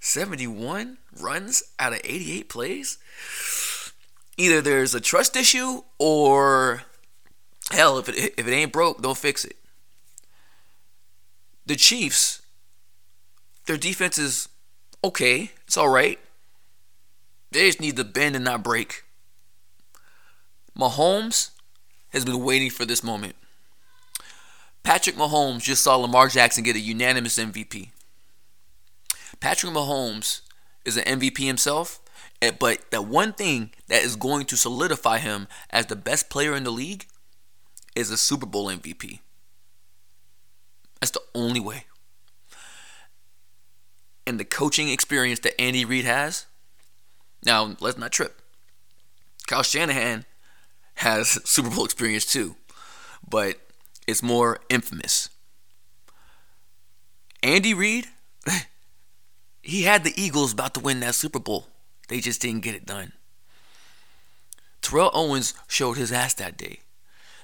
71 0.00 0.96
runs 1.20 1.62
out 1.78 1.92
of 1.92 2.00
88 2.02 2.48
plays? 2.48 2.96
Either 4.38 4.62
there's 4.62 4.94
a 4.94 5.00
trust 5.00 5.36
issue 5.36 5.82
or 5.98 6.84
hell, 7.70 7.98
if 7.98 8.08
it, 8.08 8.32
if 8.38 8.48
it 8.48 8.50
ain't 8.50 8.72
broke, 8.72 9.02
don't 9.02 9.18
fix 9.18 9.44
it. 9.44 9.56
The 11.66 11.76
Chiefs, 11.76 12.40
their 13.66 13.76
defense 13.76 14.16
is 14.16 14.48
okay. 15.04 15.50
It's 15.66 15.76
all 15.76 15.90
right. 15.90 16.18
They 17.50 17.66
just 17.66 17.78
need 17.78 17.98
to 17.98 18.04
bend 18.04 18.36
and 18.36 18.44
not 18.46 18.64
break. 18.64 19.04
Mahomes 20.74 21.50
has 22.08 22.24
been 22.24 22.42
waiting 22.42 22.70
for 22.70 22.86
this 22.86 23.04
moment. 23.04 23.36
Patrick 24.82 25.16
Mahomes 25.16 25.62
just 25.62 25.84
saw 25.84 25.96
Lamar 25.96 26.28
Jackson 26.28 26.64
get 26.64 26.76
a 26.76 26.80
unanimous 26.80 27.38
MVP. 27.38 27.90
Patrick 29.40 29.72
Mahomes 29.72 30.40
is 30.84 30.96
an 30.96 31.04
MVP 31.04 31.46
himself, 31.46 32.00
eh, 32.40 32.50
but 32.50 32.90
the 32.90 33.02
one 33.02 33.32
thing 33.32 33.70
that 33.88 34.02
is 34.02 34.16
going 34.16 34.46
to 34.46 34.56
solidify 34.56 35.18
him 35.18 35.46
as 35.70 35.86
the 35.86 35.96
best 35.96 36.30
player 36.30 36.54
in 36.54 36.64
the 36.64 36.70
league 36.70 37.06
is 37.94 38.10
a 38.10 38.16
Super 38.16 38.46
Bowl 38.46 38.66
MVP. 38.66 39.20
That's 41.00 41.12
the 41.12 41.22
only 41.34 41.60
way. 41.60 41.84
And 44.26 44.38
the 44.38 44.44
coaching 44.44 44.88
experience 44.88 45.40
that 45.40 45.60
Andy 45.60 45.84
Reid 45.84 46.04
has. 46.04 46.46
Now, 47.44 47.76
let's 47.80 47.98
not 47.98 48.12
trip. 48.12 48.40
Kyle 49.48 49.64
Shanahan 49.64 50.24
has 50.94 51.40
Super 51.44 51.70
Bowl 51.70 51.84
experience 51.84 52.24
too, 52.24 52.54
but 53.28 53.58
it's 54.06 54.22
more 54.22 54.60
infamous. 54.68 55.28
Andy 57.42 57.74
Reid 57.74 58.06
he 59.62 59.82
had 59.82 60.04
the 60.04 60.20
Eagles 60.20 60.52
about 60.52 60.74
to 60.74 60.80
win 60.80 61.00
that 61.00 61.14
Super 61.14 61.38
Bowl. 61.38 61.66
They 62.08 62.20
just 62.20 62.42
didn't 62.42 62.62
get 62.62 62.74
it 62.74 62.86
done. 62.86 63.12
Terrell 64.80 65.10
Owens 65.14 65.54
showed 65.68 65.96
his 65.96 66.12
ass 66.12 66.34
that 66.34 66.56
day. 66.56 66.80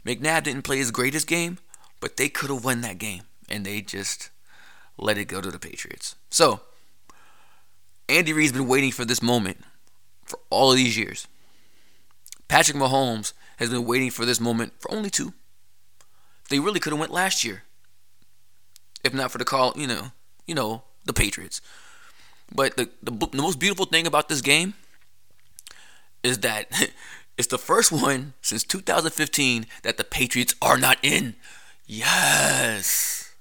McNabb 0.04 0.44
didn't 0.44 0.62
play 0.62 0.78
his 0.78 0.90
greatest 0.90 1.26
game, 1.26 1.58
but 2.00 2.16
they 2.16 2.28
could 2.28 2.50
have 2.50 2.64
won 2.64 2.80
that 2.80 2.98
game, 2.98 3.22
and 3.48 3.64
they 3.64 3.80
just 3.80 4.30
let 4.96 5.18
it 5.18 5.26
go 5.26 5.40
to 5.40 5.50
the 5.50 5.58
Patriots. 5.58 6.16
So, 6.30 6.60
Andy 8.08 8.32
Reid's 8.32 8.52
been 8.52 8.66
waiting 8.66 8.90
for 8.90 9.04
this 9.04 9.22
moment 9.22 9.58
for 10.24 10.38
all 10.50 10.72
of 10.72 10.76
these 10.76 10.98
years. 10.98 11.26
Patrick 12.48 12.76
Mahomes 12.76 13.32
has 13.58 13.70
been 13.70 13.84
waiting 13.84 14.10
for 14.10 14.24
this 14.24 14.40
moment 14.40 14.72
for 14.78 14.90
only 14.90 15.10
two. 15.10 15.34
They 16.48 16.58
really 16.58 16.80
could 16.80 16.92
have 16.92 17.00
went 17.00 17.12
last 17.12 17.44
year, 17.44 17.62
if 19.04 19.12
not 19.12 19.30
for 19.30 19.38
the 19.38 19.44
call, 19.44 19.74
you 19.76 19.86
know, 19.86 20.12
you 20.46 20.54
know, 20.54 20.82
the 21.04 21.12
Patriots. 21.12 21.60
But 22.54 22.76
the, 22.76 22.88
the, 23.02 23.10
the 23.10 23.42
most 23.42 23.58
beautiful 23.58 23.84
thing 23.84 24.06
about 24.06 24.28
this 24.28 24.40
game 24.40 24.74
is 26.22 26.38
that 26.38 26.90
it's 27.38 27.48
the 27.48 27.58
first 27.58 27.92
one 27.92 28.34
since 28.40 28.64
2015 28.64 29.66
that 29.82 29.96
the 29.96 30.04
Patriots 30.04 30.54
are 30.62 30.78
not 30.78 30.98
in. 31.02 31.34
Yes. 31.86 33.32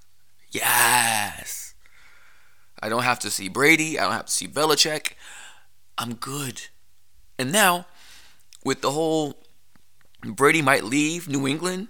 Yes. 0.52 1.74
I 2.82 2.90
don't 2.90 3.04
have 3.04 3.20
to 3.20 3.30
see 3.30 3.48
Brady. 3.48 3.98
I 3.98 4.04
don't 4.04 4.14
have 4.14 4.26
to 4.26 4.32
see 4.32 4.48
Belichick. 4.48 5.14
I'm 5.98 6.14
good. 6.14 6.64
And 7.40 7.52
now, 7.52 7.88
with 8.64 8.82
the 8.82 8.92
whole 8.92 9.44
Brady 10.22 10.62
might 10.62 10.84
leave 10.84 11.28
New 11.28 11.48
England 11.48 11.88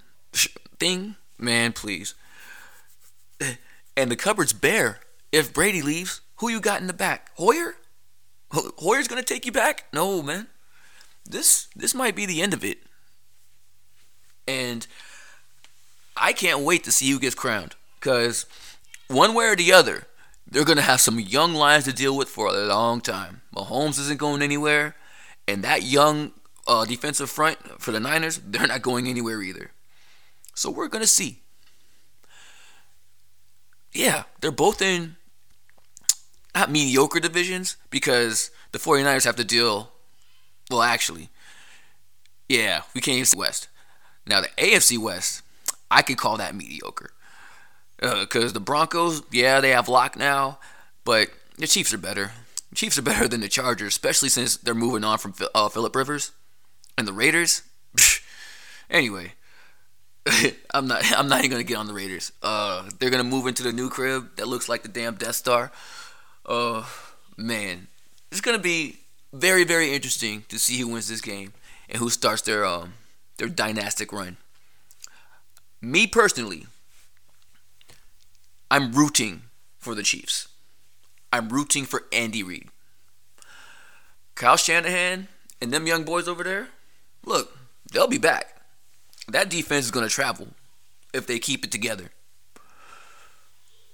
thing, 0.79 1.15
man, 1.37 1.73
please. 1.73 2.15
And 3.95 4.11
the 4.11 4.15
cupboard's 4.15 4.53
bare. 4.53 4.99
If 5.31 5.53
Brady 5.53 5.81
leaves, 5.81 6.21
who 6.37 6.49
you 6.49 6.59
got 6.59 6.81
in 6.81 6.87
the 6.87 6.93
back? 6.93 7.31
Hoyer? 7.35 7.75
Hoyer's 8.51 9.07
gonna 9.07 9.23
take 9.23 9.45
you 9.45 9.51
back? 9.51 9.85
No, 9.91 10.21
man. 10.21 10.47
This 11.25 11.67
this 11.75 11.93
might 11.93 12.15
be 12.15 12.25
the 12.25 12.41
end 12.41 12.53
of 12.53 12.63
it. 12.63 12.79
And 14.47 14.87
I 16.15 16.31
can't 16.31 16.61
wait 16.61 16.83
to 16.85 16.91
see 16.91 17.09
who 17.09 17.19
gets 17.19 17.35
crowned. 17.35 17.75
Cause 17.99 18.45
one 19.07 19.33
way 19.33 19.45
or 19.47 19.55
the 19.55 19.73
other, 19.73 20.07
they're 20.49 20.63
gonna 20.63 20.81
have 20.81 21.01
some 21.01 21.19
young 21.19 21.53
lions 21.53 21.83
to 21.85 21.93
deal 21.93 22.15
with 22.15 22.29
for 22.29 22.47
a 22.47 22.53
long 22.53 23.01
time. 23.01 23.41
Mahomes 23.53 23.99
isn't 23.99 24.19
going 24.19 24.41
anywhere, 24.41 24.95
and 25.47 25.63
that 25.63 25.83
young 25.83 26.31
uh, 26.67 26.85
defensive 26.85 27.29
front 27.29 27.57
for 27.81 27.91
the 27.91 27.99
Niners, 27.99 28.39
they're 28.45 28.67
not 28.67 28.81
going 28.81 29.07
anywhere 29.07 29.41
either. 29.41 29.71
So 30.57 30.71
we're 30.71 30.87
gonna 30.87 31.05
see. 31.05 31.43
Yeah, 33.93 34.23
they're 34.41 34.51
both 34.51 34.81
in 34.81 35.15
not 36.55 36.71
mediocre 36.71 37.19
divisions 37.19 37.77
because 37.91 38.49
the 38.71 38.79
49ers 38.79 39.25
have 39.25 39.35
to 39.35 39.43
deal 39.43 39.91
well 40.71 40.81
actually 40.81 41.29
yeah 42.49 42.81
we 42.95 43.01
can't 43.01 43.13
even 43.13 43.25
say 43.25 43.37
west. 43.37 43.67
Now 44.25 44.41
the 44.41 44.47
afc 44.57 44.97
west 44.97 45.43
i 45.91 46.01
could 46.01 46.17
call 46.17 46.37
that 46.37 46.55
mediocre 46.55 47.11
because 47.97 48.49
uh, 48.49 48.53
the 48.53 48.59
broncos 48.59 49.21
yeah 49.31 49.59
they 49.59 49.69
have 49.69 49.87
lock 49.87 50.17
now 50.17 50.57
but 51.03 51.29
the 51.59 51.67
chiefs 51.67 51.93
are 51.93 51.99
better. 51.99 52.31
The 52.71 52.75
chiefs 52.75 52.97
are 52.97 53.03
better 53.03 53.27
than 53.27 53.41
the 53.41 53.47
chargers 53.47 53.89
especially 53.93 54.29
since 54.29 54.57
they're 54.57 54.73
moving 54.73 55.03
on 55.03 55.19
from 55.19 55.35
uh, 55.53 55.69
philip 55.69 55.95
rivers. 55.95 56.31
And 56.97 57.07
the 57.07 57.13
raiders? 57.13 57.61
Anyway 58.89 59.33
i'm 60.73 60.87
not 60.87 61.03
i'm 61.17 61.27
not 61.27 61.39
even 61.39 61.51
gonna 61.51 61.63
get 61.63 61.77
on 61.77 61.87
the 61.87 61.93
raiders 61.93 62.31
uh, 62.43 62.89
they're 62.99 63.09
gonna 63.09 63.23
move 63.23 63.47
into 63.47 63.63
the 63.63 63.71
new 63.71 63.89
crib 63.89 64.35
that 64.37 64.47
looks 64.47 64.67
like 64.67 64.83
the 64.83 64.89
damn 64.89 65.15
death 65.15 65.35
star 65.35 65.71
Oh, 66.47 66.89
man. 67.35 67.87
It's 68.31 68.39
to 68.39 68.57
be 68.57 68.99
very, 69.33 69.65
very 69.65 69.93
interesting 69.93 70.45
to 70.47 70.57
see 70.57 70.79
who 70.79 70.87
wins 70.87 71.09
this 71.09 71.21
game 71.21 71.53
and 71.89 71.99
who 71.99 72.09
starts 72.09 72.41
their 72.41 72.65
um 72.65 72.93
their 73.37 73.49
dynastic 73.49 74.11
run. 74.11 74.37
Me 75.81 76.07
personally, 76.07 76.65
I'm 78.71 78.93
rooting 78.93 79.43
for 79.77 79.93
the 79.93 80.03
Chiefs. 80.03 80.47
I'm 81.31 81.49
rooting 81.49 81.85
for 81.85 82.05
Andy 82.11 82.41
Reid. 82.41 82.69
Kyle 84.35 84.57
Shanahan 84.57 85.27
and 85.61 85.71
them 85.71 85.85
young 85.85 86.03
boys 86.03 86.27
over 86.27 86.43
there, 86.43 86.69
look, 87.25 87.55
they'll 87.91 88.07
be 88.07 88.17
back. 88.17 88.56
That 89.29 89.49
defense 89.49 89.85
is 89.85 89.91
going 89.91 90.07
to 90.07 90.13
travel 90.13 90.47
if 91.13 91.27
they 91.27 91.39
keep 91.39 91.65
it 91.65 91.71
together. 91.71 92.11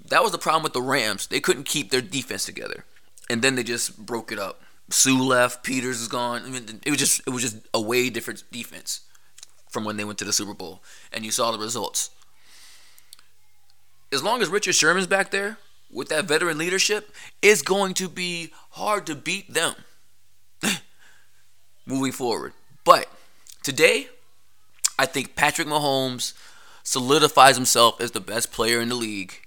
That 0.10 0.22
was 0.22 0.32
the 0.32 0.38
problem 0.38 0.64
with 0.64 0.74
the 0.74 0.82
Rams. 0.82 1.28
They 1.28 1.40
couldn't 1.40 1.64
keep 1.64 1.90
their 1.90 2.02
defense 2.02 2.46
together, 2.46 2.86
and 3.30 3.42
then 3.42 3.56
they 3.56 3.64
just 3.64 4.06
broke 4.06 4.32
it 4.32 4.40
up. 4.40 4.62
Suh 4.90 5.14
left. 5.14 5.64
Peters 5.64 6.02
is 6.02 6.08
gone. 6.08 6.44
I 6.46 6.50
mean, 6.50 6.82
it 6.86 6.90
was 6.90 7.00
just 7.00 7.22
it 7.26 7.30
was 7.30 7.42
just 7.42 7.58
a 7.74 7.82
way 7.82 8.10
different 8.10 8.44
defense 8.52 9.02
from 9.70 9.86
when 9.86 9.98
they 9.98 10.04
went 10.04 10.20
to 10.20 10.26
the 10.26 10.34
Super 10.34 10.54
Bowl, 10.54 10.84
and 11.12 11.26
you 11.26 11.32
saw 11.32 11.52
the 11.52 11.58
results. 11.58 12.12
As 14.12 14.22
long 14.22 14.42
as 14.42 14.50
Richard 14.50 14.76
Sherman's 14.76 15.08
back 15.08 15.32
there 15.32 15.58
with 15.92 16.10
that 16.10 16.26
veteran 16.26 16.60
leadership, 16.60 17.12
it's 17.42 17.64
going 17.64 17.96
to 17.96 18.08
be 18.08 18.52
hard 18.72 19.08
to 19.08 19.16
beat 19.16 19.52
them 19.52 19.74
moving 21.88 22.12
forward. 22.12 22.54
But 22.84 23.08
today, 23.64 24.10
I 24.98 25.06
think 25.06 25.36
Patrick 25.36 25.68
Mahomes 25.68 26.34
solidifies 26.84 27.56
himself 27.56 28.00
as 28.02 28.12
the 28.12 28.20
best 28.20 28.52
player 28.52 28.80
in 28.82 28.90
the 28.90 28.96
league 28.96 29.40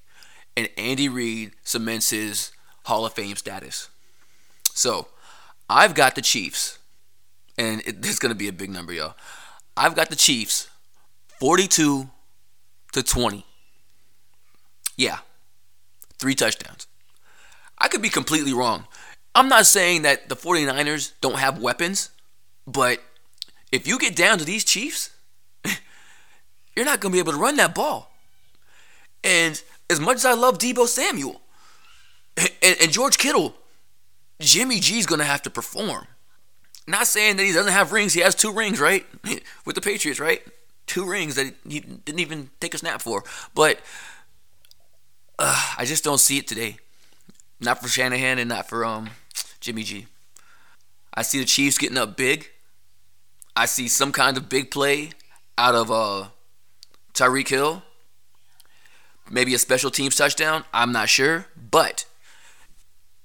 and 0.56 0.68
Andy 0.76 1.08
Reid 1.08 1.52
cements 1.62 2.10
his 2.10 2.50
Hall 2.84 3.04
of 3.04 3.12
Fame 3.12 3.36
status. 3.36 3.88
So, 4.72 5.08
I've 5.68 5.94
got 5.94 6.14
the 6.14 6.22
Chiefs, 6.22 6.78
and 7.58 7.80
it, 7.86 8.04
is 8.06 8.18
going 8.18 8.30
to 8.30 8.38
be 8.38 8.48
a 8.48 8.52
big 8.52 8.70
number, 8.70 8.92
y'all. 8.92 9.14
I've 9.76 9.94
got 9.94 10.10
the 10.10 10.16
Chiefs 10.16 10.68
42 11.40 12.08
to 12.92 13.02
20. 13.02 13.44
Yeah, 14.96 15.18
three 16.18 16.34
touchdowns. 16.34 16.86
I 17.78 17.88
could 17.88 18.00
be 18.00 18.08
completely 18.08 18.54
wrong. 18.54 18.86
I'm 19.34 19.50
not 19.50 19.66
saying 19.66 20.02
that 20.02 20.30
the 20.30 20.36
49ers 20.36 21.12
don't 21.20 21.38
have 21.38 21.60
weapons, 21.60 22.08
but 22.66 23.02
if 23.70 23.86
you 23.86 23.98
get 23.98 24.16
down 24.16 24.38
to 24.38 24.44
these 24.44 24.64
Chiefs, 24.64 25.10
you're 26.76 26.84
not 26.84 27.00
going 27.00 27.10
to 27.10 27.16
be 27.16 27.18
able 27.18 27.32
to 27.32 27.38
run 27.38 27.56
that 27.56 27.74
ball. 27.74 28.12
And 29.24 29.60
as 29.90 29.98
much 29.98 30.16
as 30.16 30.24
I 30.24 30.34
love 30.34 30.58
Deebo 30.58 30.86
Samuel 30.86 31.40
and, 32.36 32.76
and 32.80 32.92
George 32.92 33.18
Kittle, 33.18 33.56
Jimmy 34.40 34.80
G's 34.80 35.06
gonna 35.06 35.24
have 35.24 35.42
to 35.42 35.50
perform. 35.50 36.06
Not 36.86 37.06
saying 37.06 37.36
that 37.36 37.44
he 37.44 37.52
doesn't 37.52 37.72
have 37.72 37.92
rings. 37.92 38.12
He 38.12 38.20
has 38.20 38.34
two 38.34 38.52
rings, 38.52 38.78
right? 38.78 39.04
With 39.64 39.74
the 39.74 39.80
Patriots, 39.80 40.20
right? 40.20 40.42
Two 40.86 41.08
rings 41.08 41.34
that 41.34 41.54
he 41.68 41.80
didn't 41.80 42.20
even 42.20 42.50
take 42.60 42.74
a 42.74 42.78
snap 42.78 43.02
for. 43.02 43.24
But 43.54 43.80
uh, 45.38 45.74
I 45.76 45.84
just 45.84 46.04
don't 46.04 46.20
see 46.20 46.38
it 46.38 46.46
today. 46.46 46.76
Not 47.60 47.82
for 47.82 47.88
Shanahan 47.88 48.38
and 48.38 48.48
not 48.48 48.68
for 48.68 48.84
um, 48.84 49.10
Jimmy 49.60 49.82
G. 49.82 50.06
I 51.14 51.22
see 51.22 51.38
the 51.38 51.44
Chiefs 51.44 51.78
getting 51.78 51.96
up 51.96 52.16
big. 52.16 52.50
I 53.56 53.66
see 53.66 53.88
some 53.88 54.12
kind 54.12 54.36
of 54.36 54.48
big 54.48 54.70
play 54.70 55.10
out 55.58 55.74
of 55.74 55.90
uh, 55.90 56.26
Tyreek 57.16 57.48
Hill 57.48 57.82
maybe 59.30 59.54
a 59.54 59.58
special 59.58 59.90
teams 59.90 60.16
touchdown. 60.16 60.64
I'm 60.72 60.92
not 60.92 61.08
sure. 61.08 61.46
But 61.56 62.06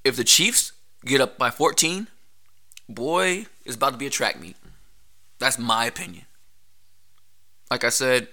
if 0.03 0.15
the 0.15 0.23
Chiefs 0.23 0.73
get 1.05 1.21
up 1.21 1.37
by 1.37 1.49
14, 1.49 2.07
boy, 2.89 3.45
it's 3.65 3.75
about 3.75 3.91
to 3.91 3.97
be 3.97 4.07
a 4.07 4.11
track 4.11 4.39
meet. 4.39 4.55
That's 5.39 5.57
my 5.57 5.85
opinion. 5.85 6.25
Like 7.69 7.83
I 7.83 7.89
said, 7.89 8.27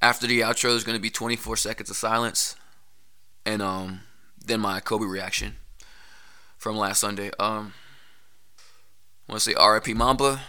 after 0.00 0.26
the 0.26 0.40
outro, 0.40 0.70
there's 0.70 0.84
going 0.84 0.96
to 0.96 1.02
be 1.02 1.10
24 1.10 1.56
seconds 1.56 1.90
of 1.90 1.96
silence. 1.96 2.56
And 3.44 3.60
um, 3.60 4.00
then 4.44 4.60
my 4.60 4.80
Kobe 4.80 5.04
reaction 5.04 5.56
from 6.56 6.76
last 6.76 7.00
Sunday. 7.00 7.30
Um, 7.38 7.74
I 9.28 9.32
want 9.32 9.42
to 9.42 9.50
say 9.50 9.54
RIP 9.54 9.96
Mamba. 9.96 10.40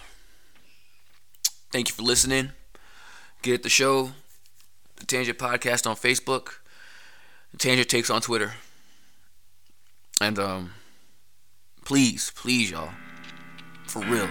Thank 1.72 1.90
you 1.90 1.96
for 1.96 2.04
listening. 2.04 2.52
Get 3.44 3.62
the 3.62 3.68
show 3.70 4.12
the 4.96 5.06
Tangent 5.06 5.38
Podcast 5.38 5.86
on 5.86 5.98
Facebook, 5.98 6.60
Tangent 7.58 7.90
Takes 7.90 8.10
on 8.10 8.22
Twitter. 8.22 8.54
And 10.22 10.40
um 10.40 10.72
please, 11.84 12.32
please 12.38 12.72
y'all, 12.72 12.92
for 13.86 14.02
real. 14.04 14.30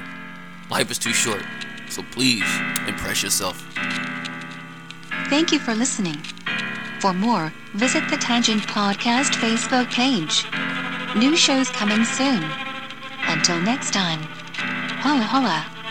Life 0.70 0.90
is 0.90 0.98
too 0.98 1.12
short. 1.12 1.44
So 1.90 2.02
please 2.10 2.46
impress 2.88 3.22
yourself. 3.22 3.62
Thank 5.28 5.52
you 5.52 5.58
for 5.58 5.74
listening. 5.74 6.16
For 7.00 7.12
more, 7.12 7.52
visit 7.74 8.08
the 8.08 8.16
Tangent 8.16 8.62
Podcast 8.62 9.32
Facebook 9.32 9.92
page. 9.92 10.46
New 11.14 11.36
shows 11.36 11.68
coming 11.68 12.06
soon. 12.06 12.42
Until 13.28 13.60
next 13.60 13.92
time, 13.92 14.22
holla 15.02 15.24
holla. 15.24 15.81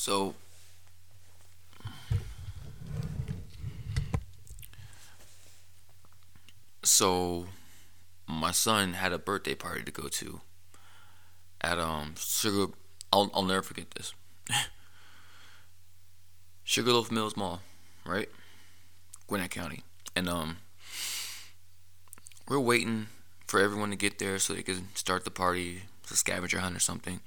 So 0.00 0.34
so 6.82 7.48
my 8.26 8.50
son 8.50 8.94
had 8.94 9.12
a 9.12 9.18
birthday 9.18 9.54
party 9.54 9.82
to 9.82 9.92
go 9.92 10.08
to 10.08 10.40
at 11.60 11.78
um 11.78 12.14
Sugar 12.16 12.72
I'll 13.12 13.30
I'll 13.34 13.42
never 13.42 13.60
forget 13.60 13.90
this. 13.90 14.14
Sugarloaf 16.64 17.10
Mills 17.10 17.36
Mall, 17.36 17.60
right? 18.06 18.30
Gwinnett 19.26 19.50
County. 19.50 19.82
And 20.16 20.30
um 20.30 20.56
we're 22.48 22.58
waiting 22.58 23.08
for 23.46 23.60
everyone 23.60 23.90
to 23.90 23.96
get 23.96 24.18
there 24.18 24.38
so 24.38 24.54
they 24.54 24.62
can 24.62 24.88
start 24.94 25.26
the 25.26 25.30
party, 25.30 25.82
it's 26.02 26.10
a 26.10 26.16
scavenger 26.16 26.60
hunt 26.60 26.74
or 26.74 26.80
something. 26.80 27.20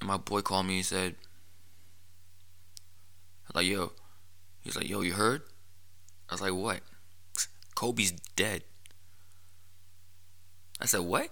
And 0.00 0.08
my 0.08 0.16
boy 0.16 0.40
called 0.40 0.64
me 0.64 0.76
and 0.76 0.86
said 0.86 1.16
Was 3.50 3.56
like, 3.56 3.66
yo. 3.66 3.92
He's 4.60 4.76
like, 4.76 4.88
yo, 4.88 5.00
you 5.00 5.14
heard? 5.14 5.42
I 6.28 6.34
was 6.34 6.40
like, 6.40 6.52
what? 6.52 6.80
Kobe's 7.74 8.12
dead. 8.36 8.62
I 10.80 10.86
said, 10.86 11.00
what? 11.00 11.30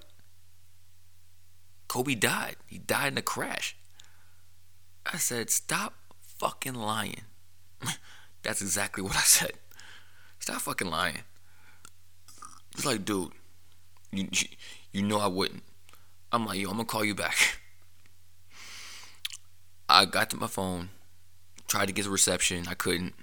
Kobe 1.86 2.16
died. 2.16 2.56
He 2.66 2.78
died 2.78 3.12
in 3.12 3.18
a 3.18 3.22
crash. 3.22 3.76
I 5.06 5.16
said, 5.16 5.48
stop 5.48 5.94
fucking 6.38 6.74
lying. 6.74 7.22
That's 8.42 8.60
exactly 8.60 9.02
what 9.02 9.16
I 9.16 9.20
said. 9.20 9.52
Stop 10.40 10.60
fucking 10.62 10.90
lying. 10.90 11.22
It's 12.74 12.84
like, 12.84 13.04
dude, 13.04 13.32
you, 14.10 14.28
you 14.92 15.02
know 15.02 15.18
I 15.18 15.28
wouldn't. 15.28 15.62
I'm 16.32 16.44
like, 16.44 16.58
yo, 16.58 16.68
I'm 16.68 16.76
gonna 16.76 16.84
call 16.84 17.04
you 17.04 17.14
back. 17.14 17.36
I 19.88 20.04
got 20.04 20.30
to 20.30 20.36
my 20.36 20.48
phone, 20.48 20.90
tried 21.68 21.86
to 21.86 21.92
get 21.92 22.06
a 22.06 22.10
reception, 22.10 22.66
I 22.68 22.74
couldn't. 22.74 23.14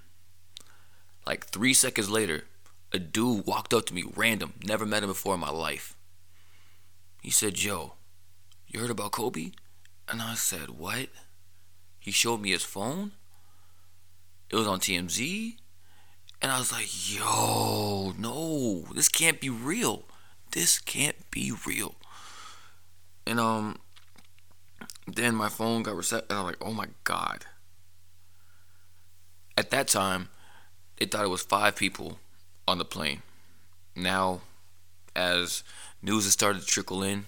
Like 1.26 1.46
three 1.46 1.74
seconds 1.74 2.08
later, 2.08 2.44
a 2.92 2.98
dude 2.98 3.44
walked 3.44 3.74
up 3.74 3.84
to 3.86 3.94
me, 3.94 4.04
random, 4.14 4.54
never 4.64 4.86
met 4.86 5.02
him 5.02 5.08
before 5.08 5.34
in 5.34 5.40
my 5.40 5.50
life. 5.50 5.96
He 7.20 7.30
said, 7.30 7.54
Joe, 7.54 7.94
you 8.68 8.80
heard 8.80 8.90
about 8.90 9.12
Kobe? 9.12 9.50
And 10.08 10.22
I 10.22 10.34
said, 10.34 10.70
What? 10.70 11.08
He 11.98 12.12
showed 12.12 12.40
me 12.40 12.52
his 12.52 12.62
phone. 12.62 13.12
It 14.48 14.56
was 14.56 14.68
on 14.68 14.78
TMZ. 14.78 15.56
And 16.40 16.52
I 16.52 16.58
was 16.58 16.70
like, 16.70 16.86
Yo, 17.12 18.14
no, 18.16 18.84
this 18.94 19.08
can't 19.08 19.40
be 19.40 19.50
real. 19.50 20.04
This 20.52 20.78
can't 20.78 21.30
be 21.30 21.52
real. 21.66 21.96
And 23.26 23.40
um 23.40 23.80
then 25.06 25.34
my 25.34 25.48
phone 25.48 25.82
got 25.82 25.96
reset 25.96 26.26
and 26.28 26.38
I'm 26.38 26.44
like, 26.44 26.56
oh 26.60 26.72
my 26.72 26.86
god. 27.04 27.46
At 29.56 29.70
that 29.70 29.88
time, 29.88 30.28
they 30.96 31.06
thought 31.06 31.24
it 31.24 31.28
was 31.28 31.42
five 31.42 31.76
people 31.76 32.18
on 32.68 32.78
the 32.78 32.84
plane. 32.84 33.22
Now, 33.94 34.42
as 35.14 35.62
news 36.02 36.24
has 36.24 36.32
started 36.34 36.60
to 36.60 36.66
trickle 36.66 37.02
in, 37.02 37.26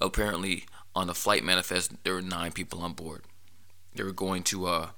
apparently 0.00 0.64
on 0.94 1.06
the 1.06 1.14
flight 1.14 1.44
manifest 1.44 1.92
there 2.04 2.14
were 2.14 2.22
nine 2.22 2.52
people 2.52 2.80
on 2.80 2.92
board. 2.92 3.22
They 3.94 4.02
were 4.02 4.12
going 4.12 4.42
to 4.44 4.66
uh, 4.66 4.88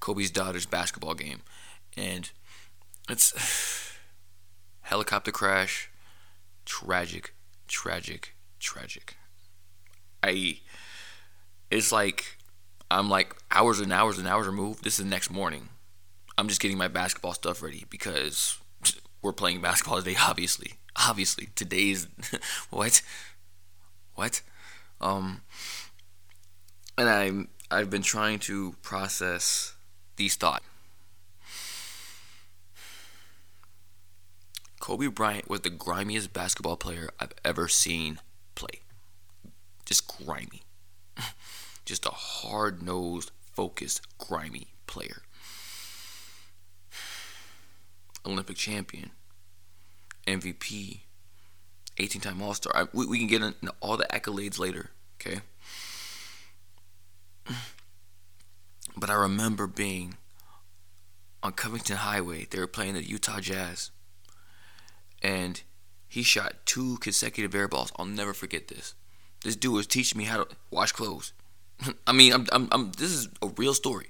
Kobe's 0.00 0.30
daughter's 0.30 0.66
basketball 0.66 1.14
game, 1.14 1.42
and 1.96 2.30
it's 3.08 3.96
helicopter 4.82 5.30
crash, 5.30 5.90
tragic, 6.64 7.34
tragic, 7.68 8.34
tragic. 8.58 9.16
I, 10.22 10.58
it's 11.70 11.92
like 11.92 12.38
I'm 12.90 13.08
like 13.08 13.34
hours 13.50 13.80
and 13.80 13.92
hours 13.92 14.18
and 14.18 14.28
hours 14.28 14.46
removed. 14.46 14.84
This 14.84 14.98
is 14.98 15.04
the 15.04 15.10
next 15.10 15.30
morning. 15.30 15.68
I'm 16.38 16.48
just 16.48 16.60
getting 16.60 16.78
my 16.78 16.88
basketball 16.88 17.34
stuff 17.34 17.62
ready 17.62 17.84
because 17.90 18.58
we're 19.22 19.32
playing 19.32 19.60
basketball 19.60 19.98
today. 19.98 20.16
Obviously, 20.20 20.74
obviously 20.96 21.48
today's 21.54 22.08
what, 22.70 23.02
what, 24.14 24.42
um, 25.00 25.42
and 26.96 27.08
I'm 27.08 27.48
I've 27.70 27.90
been 27.90 28.02
trying 28.02 28.38
to 28.40 28.74
process 28.82 29.74
these 30.16 30.36
thoughts. 30.36 30.64
Kobe 34.78 35.06
Bryant 35.06 35.48
was 35.48 35.60
the 35.60 35.70
grimiest 35.70 36.32
basketball 36.32 36.76
player 36.76 37.08
I've 37.20 37.32
ever 37.44 37.68
seen 37.68 38.18
play. 38.56 38.80
Just 39.86 40.08
grimy. 40.08 40.62
Just 41.84 42.04
a 42.04 42.10
hard 42.10 42.82
nosed, 42.82 43.30
focused, 43.52 44.00
grimy 44.18 44.66
player. 44.86 45.22
Olympic 48.26 48.56
champion, 48.56 49.10
MVP, 50.26 51.00
18 51.98 52.22
time 52.22 52.42
All 52.42 52.54
Star. 52.54 52.88
We, 52.92 53.06
we 53.06 53.18
can 53.18 53.26
get 53.26 53.42
into 53.42 53.72
all 53.80 53.96
the 53.96 54.06
accolades 54.06 54.58
later, 54.58 54.90
okay? 55.20 55.40
But 58.96 59.10
I 59.10 59.14
remember 59.14 59.66
being 59.66 60.16
on 61.42 61.52
Covington 61.52 61.96
Highway. 61.96 62.46
They 62.48 62.58
were 62.58 62.66
playing 62.66 62.94
the 62.94 63.02
Utah 63.02 63.40
Jazz. 63.40 63.90
And 65.22 65.62
he 66.08 66.22
shot 66.22 66.54
two 66.66 66.98
consecutive 66.98 67.54
air 67.54 67.68
balls. 67.68 67.92
I'll 67.96 68.04
never 68.04 68.34
forget 68.34 68.68
this. 68.68 68.94
This 69.42 69.56
dude 69.56 69.74
was 69.74 69.86
teaching 69.86 70.18
me 70.18 70.24
how 70.24 70.44
to 70.44 70.56
wash 70.70 70.92
clothes. 70.92 71.32
I 72.06 72.12
mean, 72.12 72.32
I'm, 72.32 72.46
I'm, 72.52 72.68
I'm, 72.70 72.92
this 72.92 73.10
is 73.10 73.28
a 73.40 73.48
real 73.56 73.74
story. 73.74 74.08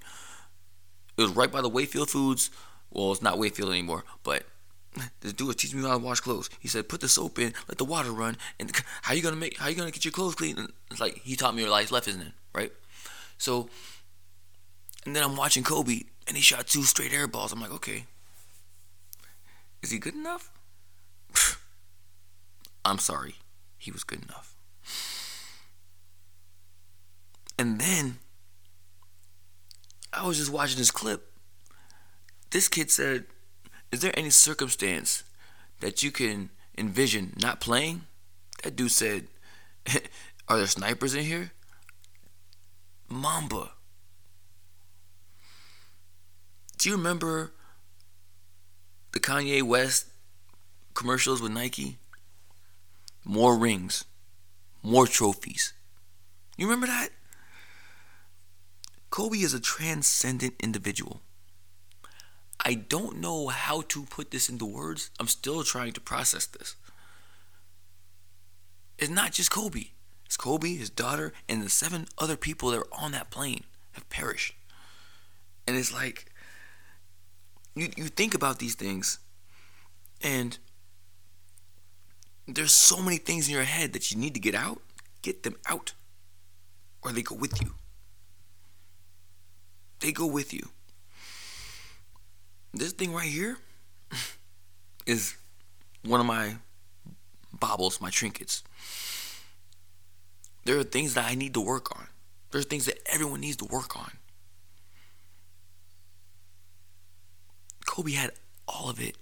It 1.16 1.22
was 1.22 1.30
right 1.30 1.50
by 1.50 1.60
the 1.60 1.68
Wayfield 1.68 2.10
Foods 2.10 2.50
well, 2.92 3.12
it's 3.12 3.22
not 3.22 3.38
Wayfield 3.38 3.70
anymore, 3.70 4.04
but 4.22 4.44
this 5.20 5.32
dude 5.32 5.48
was 5.48 5.56
teaching 5.56 5.80
me 5.80 5.88
how 5.88 5.98
to 5.98 6.04
wash 6.04 6.20
clothes. 6.20 6.50
He 6.60 6.68
said, 6.68 6.88
"Put 6.88 7.00
the 7.00 7.08
soap 7.08 7.38
in, 7.38 7.54
let 7.68 7.78
the 7.78 7.84
water 7.84 8.10
run, 8.12 8.36
and 8.58 8.70
how 9.02 9.14
you 9.14 9.22
gonna 9.22 9.36
make? 9.36 9.58
How 9.58 9.68
you 9.68 9.76
gonna 9.76 9.90
get 9.90 10.04
your 10.04 10.12
clothes 10.12 10.34
clean?" 10.34 10.58
And 10.58 10.72
it's 10.90 11.00
like 11.00 11.18
he 11.22 11.36
taught 11.36 11.54
me 11.54 11.66
life 11.66 11.90
lesson, 11.90 12.14
isn't 12.14 12.26
it? 12.28 12.32
right? 12.54 12.72
So, 13.38 13.68
and 15.04 15.16
then 15.16 15.22
I'm 15.22 15.36
watching 15.36 15.62
Kobe, 15.62 16.02
and 16.26 16.36
he 16.36 16.42
shot 16.42 16.66
two 16.66 16.82
straight 16.82 17.12
air 17.12 17.26
balls. 17.26 17.52
I'm 17.52 17.60
like, 17.60 17.72
okay, 17.72 18.04
is 19.82 19.90
he 19.90 19.98
good 19.98 20.14
enough? 20.14 20.50
I'm 22.84 22.98
sorry, 22.98 23.36
he 23.78 23.90
was 23.90 24.04
good 24.04 24.22
enough. 24.24 24.54
And 27.58 27.80
then 27.80 28.18
I 30.12 30.26
was 30.26 30.38
just 30.38 30.50
watching 30.50 30.78
this 30.78 30.90
clip 30.90 31.31
this 32.52 32.68
kid 32.68 32.90
said, 32.90 33.24
Is 33.90 34.00
there 34.00 34.16
any 34.16 34.30
circumstance 34.30 35.24
that 35.80 36.02
you 36.02 36.10
can 36.10 36.50
envision 36.78 37.34
not 37.40 37.60
playing? 37.60 38.02
That 38.62 38.76
dude 38.76 38.92
said, 38.92 39.26
Are 40.48 40.58
there 40.58 40.66
snipers 40.66 41.14
in 41.14 41.24
here? 41.24 41.52
Mamba. 43.08 43.72
Do 46.78 46.88
you 46.88 46.96
remember 46.96 47.52
the 49.12 49.20
Kanye 49.20 49.62
West 49.62 50.06
commercials 50.94 51.40
with 51.40 51.52
Nike? 51.52 51.98
More 53.24 53.56
rings, 53.56 54.04
more 54.82 55.06
trophies. 55.06 55.72
You 56.56 56.66
remember 56.66 56.86
that? 56.86 57.10
Kobe 59.10 59.38
is 59.38 59.54
a 59.54 59.60
transcendent 59.60 60.54
individual. 60.60 61.20
I 62.64 62.74
don't 62.74 63.18
know 63.18 63.48
how 63.48 63.82
to 63.88 64.04
put 64.04 64.30
this 64.30 64.48
into 64.48 64.64
words. 64.64 65.10
I'm 65.18 65.26
still 65.26 65.64
trying 65.64 65.92
to 65.94 66.00
process 66.00 66.46
this. 66.46 66.76
It's 68.98 69.10
not 69.10 69.32
just 69.32 69.50
Kobe. 69.50 69.86
It's 70.26 70.36
Kobe, 70.36 70.76
his 70.76 70.88
daughter, 70.88 71.32
and 71.48 71.60
the 71.60 71.68
seven 71.68 72.06
other 72.18 72.36
people 72.36 72.70
that 72.70 72.78
are 72.78 72.86
on 72.92 73.12
that 73.12 73.30
plane 73.30 73.64
have 73.92 74.08
perished. 74.08 74.54
And 75.66 75.76
it's 75.76 75.92
like 75.92 76.26
you 77.74 77.88
you 77.96 78.04
think 78.04 78.34
about 78.34 78.58
these 78.58 78.74
things 78.74 79.18
and 80.22 80.58
there's 82.46 82.72
so 82.72 83.00
many 83.00 83.16
things 83.16 83.48
in 83.48 83.54
your 83.54 83.64
head 83.64 83.92
that 83.92 84.10
you 84.10 84.18
need 84.18 84.34
to 84.34 84.40
get 84.40 84.54
out. 84.54 84.80
Get 85.22 85.42
them 85.42 85.56
out. 85.68 85.94
Or 87.02 87.12
they 87.12 87.22
go 87.22 87.34
with 87.34 87.60
you. 87.62 87.74
They 90.00 90.12
go 90.12 90.26
with 90.26 90.52
you 90.52 90.70
this 92.72 92.92
thing 92.92 93.12
right 93.12 93.28
here 93.28 93.58
is 95.06 95.34
one 96.04 96.20
of 96.20 96.26
my 96.26 96.56
baubles, 97.52 98.00
my 98.00 98.10
trinkets. 98.10 98.62
There 100.64 100.78
are 100.78 100.84
things 100.84 101.14
that 101.14 101.24
I 101.24 101.34
need 101.34 101.54
to 101.54 101.60
work 101.60 101.96
on. 101.96 102.06
There's 102.50 102.66
things 102.66 102.86
that 102.86 102.98
everyone 103.06 103.40
needs 103.40 103.56
to 103.56 103.64
work 103.64 103.96
on. 103.96 104.12
Kobe 107.86 108.12
had 108.12 108.32
all 108.68 108.88
of 108.88 109.00
it. 109.00 109.16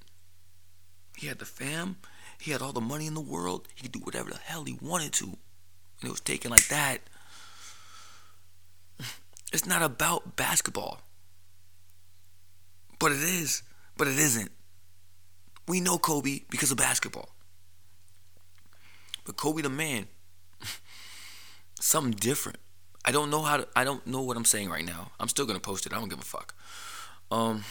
He 1.17 1.27
had 1.27 1.39
the 1.39 1.45
fam. 1.45 1.97
He 2.41 2.53
had 2.53 2.63
all 2.63 2.73
the 2.73 2.81
money 2.81 3.07
in 3.07 3.15
the 3.15 3.21
world. 3.21 3.69
He 3.75 3.83
could 3.83 3.93
do 3.93 4.01
whatever 4.01 4.31
the 4.31 4.39
hell 4.39 4.65
he 4.65 4.79
wanted 4.81 5.13
to. 5.15 5.25
And 5.25 6.05
it 6.05 6.11
was 6.11 6.21
taken 6.21 6.51
like 6.51 6.69
that. 6.69 7.01
It's 9.53 9.67
not 9.67 9.83
about 9.83 10.37
basketball. 10.37 11.01
But 13.01 13.13
it 13.13 13.23
is. 13.23 13.63
But 13.97 14.07
it 14.07 14.19
isn't. 14.19 14.53
We 15.67 15.81
know 15.81 15.99
Kobe 15.99 16.43
because 16.51 16.71
of 16.71 16.77
basketball. 16.77 17.31
But 19.25 19.37
Kobe 19.37 19.63
the 19.63 19.69
man, 19.69 20.07
something 21.81 22.13
different. 22.13 22.59
I 23.05 23.11
don't 23.11 23.31
know 23.31 23.43
how 23.43 23.57
to 23.57 23.69
I 23.75 23.83
don't 23.83 24.07
know 24.07 24.21
what 24.21 24.37
I'm 24.37 24.45
saying 24.45 24.71
right 24.71 24.85
now. 24.85 25.11
I'm 25.19 25.29
still 25.29 25.47
gonna 25.47 25.59
post 25.61 25.87
it. 25.87 25.93
I 25.93 25.99
don't 25.99 26.09
give 26.09 26.21
a 26.21 26.23
fuck. 26.23 26.55
Um 27.33 27.65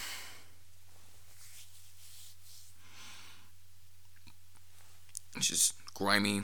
It's 5.35 5.47
just 5.47 5.73
grimy, 5.93 6.41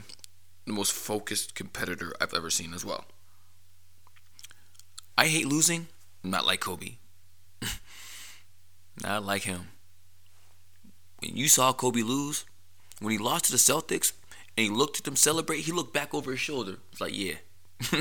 the 0.64 0.72
most 0.72 0.92
focused 0.92 1.54
competitor 1.54 2.14
I've 2.20 2.32
ever 2.32 2.48
seen 2.50 2.72
as 2.72 2.84
well. 2.84 3.04
I 5.18 5.26
hate 5.26 5.46
losing, 5.46 5.88
not 6.22 6.46
like 6.46 6.60
Kobe. 6.60 6.96
Not 9.02 9.24
like 9.24 9.42
him. 9.42 9.68
When 11.20 11.36
you 11.36 11.48
saw 11.48 11.72
Kobe 11.72 12.02
lose, 12.02 12.44
when 13.00 13.12
he 13.12 13.18
lost 13.18 13.46
to 13.46 13.52
the 13.52 13.58
Celtics 13.58 14.12
and 14.56 14.64
he 14.64 14.70
looked 14.70 14.98
at 14.98 15.04
them 15.04 15.16
celebrate, 15.16 15.60
he 15.60 15.72
looked 15.72 15.92
back 15.94 16.14
over 16.14 16.30
his 16.30 16.40
shoulder. 16.40 16.76
It's 16.92 17.00
like, 17.00 17.16
yeah. 17.16 17.34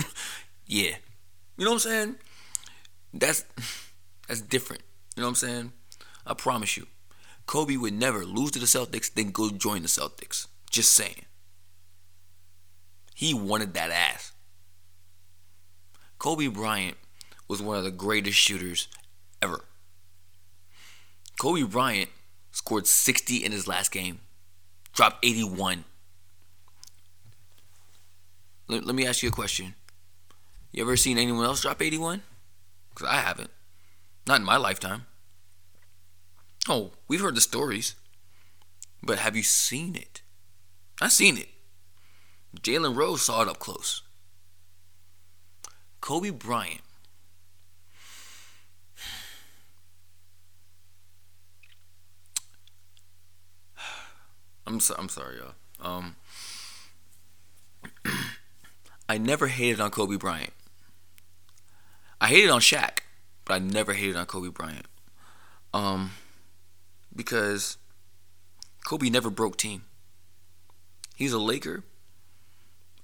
yeah. 0.67 0.95
You 1.57 1.65
know 1.65 1.71
what 1.71 1.85
I'm 1.85 1.91
saying? 1.91 2.15
That's 3.13 3.45
that's 4.27 4.41
different. 4.41 4.81
You 5.15 5.21
know 5.21 5.27
what 5.27 5.31
I'm 5.31 5.35
saying? 5.35 5.71
I 6.25 6.33
promise 6.33 6.75
you. 6.75 6.87
Kobe 7.45 7.77
would 7.77 7.93
never 7.93 8.25
lose 8.25 8.51
to 8.51 8.59
the 8.59 8.65
Celtics, 8.65 9.13
then 9.13 9.31
go 9.31 9.49
join 9.49 9.83
the 9.83 9.87
Celtics. 9.87 10.47
Just 10.69 10.93
saying. 10.93 11.25
He 13.13 13.33
wanted 13.33 13.73
that 13.75 13.91
ass. 13.91 14.33
Kobe 16.17 16.47
Bryant 16.47 16.97
was 17.47 17.61
one 17.61 17.77
of 17.77 17.83
the 17.83 17.91
greatest 17.91 18.37
shooters 18.37 18.87
ever. 19.41 19.63
Kobe 21.39 21.63
Bryant 21.63 22.09
scored 22.51 22.87
60 22.87 23.43
in 23.43 23.51
his 23.51 23.67
last 23.67 23.91
game, 23.91 24.19
dropped 24.93 25.25
81. 25.25 25.85
Let, 28.67 28.85
let 28.85 28.95
me 28.95 29.05
ask 29.05 29.21
you 29.21 29.29
a 29.29 29.31
question. 29.33 29.75
You 30.71 30.83
ever 30.83 30.97
seen 30.97 31.17
anyone 31.17 31.45
else 31.45 31.61
drop 31.61 31.81
81? 31.81 32.21
Because 32.89 33.07
I 33.07 33.15
haven't. 33.15 33.51
Not 34.27 34.39
in 34.39 34.45
my 34.45 34.57
lifetime. 34.57 35.05
Oh, 36.67 36.91
we've 37.07 37.21
heard 37.21 37.35
the 37.35 37.41
stories. 37.41 37.95
But 39.03 39.19
have 39.19 39.35
you 39.35 39.43
seen 39.43 39.95
it? 39.95 40.21
I've 41.01 41.11
seen 41.11 41.37
it. 41.37 41.49
Jalen 42.59 42.95
Rose 42.95 43.21
saw 43.21 43.41
it 43.41 43.47
up 43.47 43.59
close. 43.59 44.01
Kobe 46.01 46.29
Bryant. 46.29 46.81
I'm 54.67 54.79
so, 54.79 54.95
I'm 54.97 55.09
sorry, 55.09 55.37
y'all. 55.37 55.53
Um, 55.79 56.15
I 59.09 59.17
never 59.17 59.47
hated 59.47 59.79
on 59.79 59.91
Kobe 59.91 60.17
Bryant. 60.17 60.53
I 62.19 62.27
hated 62.27 62.49
on 62.49 62.61
Shaq, 62.61 62.99
but 63.43 63.53
I 63.53 63.59
never 63.59 63.93
hated 63.93 64.15
on 64.15 64.25
Kobe 64.25 64.49
Bryant. 64.49 64.87
Um, 65.73 66.11
because 67.15 67.77
Kobe 68.85 69.09
never 69.09 69.29
broke 69.29 69.57
team. 69.57 69.83
He's 71.15 71.33
a 71.33 71.39
Laker. 71.39 71.83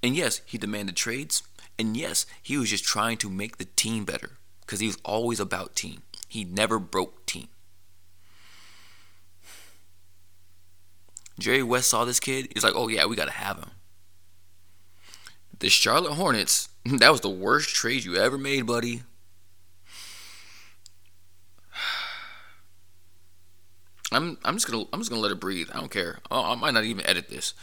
And 0.01 0.15
yes, 0.15 0.41
he 0.45 0.57
demanded 0.57 0.95
trades. 0.95 1.43
And 1.77 1.95
yes, 1.95 2.25
he 2.41 2.57
was 2.57 2.69
just 2.69 2.83
trying 2.83 3.17
to 3.17 3.29
make 3.29 3.57
the 3.57 3.65
team 3.65 4.05
better 4.05 4.37
because 4.61 4.79
he 4.79 4.87
was 4.87 4.97
always 5.03 5.39
about 5.39 5.75
team. 5.75 6.01
He 6.27 6.43
never 6.43 6.79
broke 6.79 7.25
team. 7.25 7.47
Jerry 11.41 11.63
West 11.63 11.89
saw 11.89 12.05
this 12.05 12.19
kid. 12.19 12.49
He's 12.53 12.63
like, 12.63 12.75
oh, 12.75 12.87
yeah, 12.87 13.05
we 13.05 13.15
got 13.15 13.25
to 13.25 13.31
have 13.31 13.57
him. 13.57 13.71
The 15.59 15.69
Charlotte 15.69 16.13
Hornets, 16.13 16.69
that 16.85 17.11
was 17.11 17.21
the 17.21 17.29
worst 17.29 17.75
trade 17.75 18.03
you 18.03 18.15
ever 18.15 18.37
made, 18.37 18.65
buddy. 18.65 19.03
I'm 24.11 24.37
I'm 24.43 24.55
just 24.55 24.69
gonna 24.69 24.85
I'm 24.91 24.99
just 24.99 25.09
gonna 25.09 25.21
let 25.21 25.31
it 25.31 25.39
breathe. 25.39 25.69
I 25.73 25.79
don't 25.79 25.91
care. 25.91 26.19
I, 26.29 26.51
I 26.51 26.55
might 26.55 26.73
not 26.73 26.83
even 26.83 27.07
edit 27.07 27.29
this. 27.29 27.53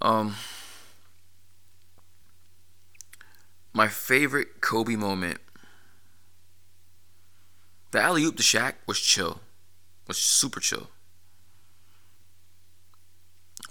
Um, 0.00 0.36
my 3.72 3.88
favorite 3.88 4.60
Kobe 4.60 4.96
moment. 4.96 5.38
The 7.90 8.00
alley 8.00 8.24
oop 8.24 8.36
to 8.36 8.42
Shaq 8.42 8.74
was 8.86 9.00
chill, 9.00 9.40
was 10.06 10.18
super 10.18 10.60
chill. 10.60 10.88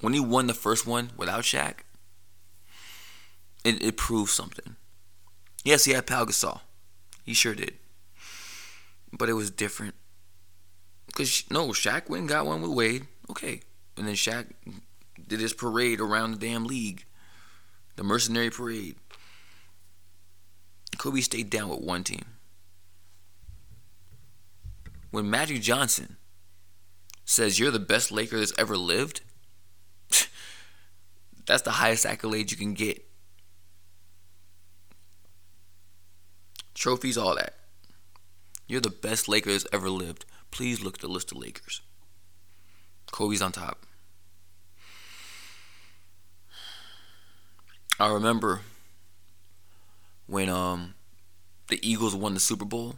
When 0.01 0.13
he 0.13 0.19
won 0.19 0.47
the 0.47 0.53
first 0.53 0.85
one 0.85 1.11
without 1.15 1.43
Shaq, 1.43 1.75
it, 3.63 3.81
it 3.81 3.97
proved 3.97 4.31
something. 4.31 4.75
Yes, 5.63 5.85
he 5.85 5.93
had 5.93 6.07
Pau 6.07 6.25
Gasol. 6.25 6.61
He 7.23 7.33
sure 7.33 7.53
did. 7.53 7.75
But 9.13 9.29
it 9.29 9.33
was 9.33 9.51
different. 9.51 9.93
Because, 11.05 11.43
no, 11.51 11.67
Shaq 11.67 12.09
went 12.09 12.21
and 12.21 12.29
got 12.29 12.47
one 12.47 12.61
with 12.61 12.71
Wade. 12.71 13.05
Okay. 13.29 13.61
And 13.95 14.07
then 14.07 14.15
Shaq 14.15 14.47
did 15.27 15.39
his 15.39 15.53
parade 15.53 15.99
around 15.99 16.31
the 16.31 16.37
damn 16.37 16.65
league. 16.65 17.05
The 17.95 18.03
mercenary 18.03 18.49
parade. 18.49 18.95
Kobe 20.97 21.21
stayed 21.21 21.49
down 21.49 21.69
with 21.69 21.81
one 21.81 22.03
team. 22.03 22.25
When 25.11 25.29
Magic 25.29 25.61
Johnson 25.61 26.17
says 27.25 27.59
you're 27.59 27.71
the 27.71 27.79
best 27.79 28.11
Laker 28.11 28.39
that's 28.39 28.53
ever 28.57 28.77
lived, 28.77 29.21
that's 31.51 31.63
the 31.63 31.71
highest 31.71 32.05
accolade 32.05 32.49
you 32.49 32.55
can 32.55 32.73
get. 32.73 33.05
Trophies, 36.73 37.17
all 37.17 37.35
that. 37.35 37.55
You're 38.67 38.79
the 38.79 38.89
best 38.89 39.27
Laker 39.27 39.51
that's 39.51 39.67
ever 39.73 39.89
lived. 39.89 40.23
Please 40.49 40.81
look 40.81 40.95
at 40.95 41.01
the 41.01 41.09
list 41.09 41.33
of 41.33 41.39
Lakers. 41.39 41.81
Kobe's 43.11 43.41
on 43.41 43.51
top. 43.51 43.85
I 47.99 48.13
remember 48.13 48.61
when 50.27 50.47
um 50.47 50.93
the 51.67 51.85
Eagles 51.85 52.15
won 52.15 52.33
the 52.33 52.39
Super 52.39 52.63
Bowl 52.63 52.95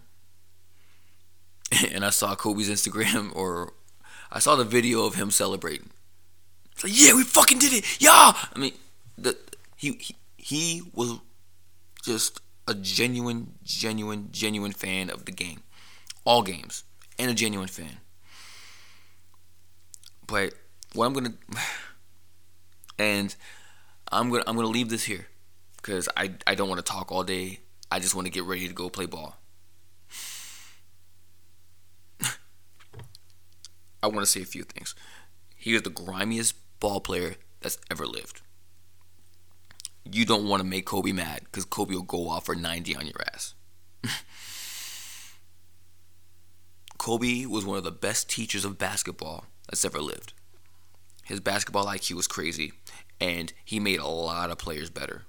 and 1.92 2.06
I 2.06 2.12
saw 2.12 2.36
Kobe's 2.36 2.70
Instagram 2.70 3.36
or 3.36 3.74
I 4.32 4.38
saw 4.38 4.56
the 4.56 4.64
video 4.64 5.08
of 5.08 5.16
him 5.16 5.32
celebrating. 5.32 5.90
It's 6.74 6.84
like, 6.84 6.94
yeah, 6.96 7.14
we 7.14 7.24
fucking 7.24 7.60
did 7.60 7.74
it. 7.74 8.02
Yeah. 8.02 8.12
I 8.34 8.60
mean, 8.60 8.74
the 9.18 9.38
he 9.76 9.92
he, 9.94 10.16
he 10.38 10.82
was 10.94 11.20
just 12.04 12.40
a 12.68 12.74
genuine, 12.74 13.54
genuine, 13.64 14.30
genuine 14.32 14.72
fan 14.72 15.10
of 15.10 15.26
the 15.26 15.32
game. 15.32 15.62
All 16.26 16.42
games. 16.42 16.84
And 17.20 17.30
a 17.30 17.34
genuine 17.34 17.68
fan. 17.68 17.98
But 20.26 20.54
what 20.94 21.06
I'm 21.06 21.14
gonna 21.14 21.34
and 23.00 23.36
I'm 24.12 24.30
gonna 24.30 24.44
I'm 24.48 24.56
gonna 24.56 24.68
leave 24.68 24.90
this 24.90 25.04
here 25.04 25.28
because 25.78 26.08
I 26.16 26.32
I 26.48 26.56
don't 26.56 26.70
want 26.70 26.84
to 26.84 26.92
talk 26.92 27.12
all 27.12 27.24
day. 27.24 27.60
I 27.92 28.00
just 28.00 28.16
want 28.16 28.26
to 28.26 28.32
get 28.32 28.44
ready 28.46 28.68
to 28.68 28.74
go 28.74 28.90
play 28.90 29.06
ball. 29.06 29.38
I 34.02 34.08
want 34.08 34.22
to 34.22 34.26
say 34.26 34.42
a 34.42 34.46
few 34.46 34.64
things. 34.64 34.96
He 35.56 35.74
was 35.74 35.84
the 35.84 35.90
grimiest 35.90 36.56
ball 36.84 37.00
player 37.00 37.36
that's 37.62 37.78
ever 37.90 38.06
lived. 38.06 38.42
You 40.04 40.26
don't 40.26 40.50
want 40.50 40.62
to 40.62 40.68
make 40.68 40.86
Kobe 40.86 41.14
mad 41.14 41.40
because 41.46 41.64
Kobe 41.64 41.96
will 41.96 42.02
go 42.02 42.28
off 42.28 42.46
for 42.46 42.56
90 42.56 42.98
on 42.98 43.06
your 43.06 43.22
ass. 43.34 43.54
Kobe 46.98 47.46
was 47.46 47.66
one 47.66 47.78
of 47.78 47.86
the 47.86 47.92
best 47.92 48.30
teachers 48.30 48.66
of 48.66 48.78
basketball 48.78 49.46
that's 49.70 49.86
ever 49.86 50.02
lived. 50.02 50.34
His 51.24 51.40
basketball 51.40 51.86
IQ 51.86 52.16
was 52.16 52.28
crazy 52.28 52.74
and 53.18 53.54
he 53.64 53.80
made 53.80 54.02
a 54.02 54.08
lot 54.08 54.52
of 54.52 54.58
players 54.58 54.90
better. 54.90 55.22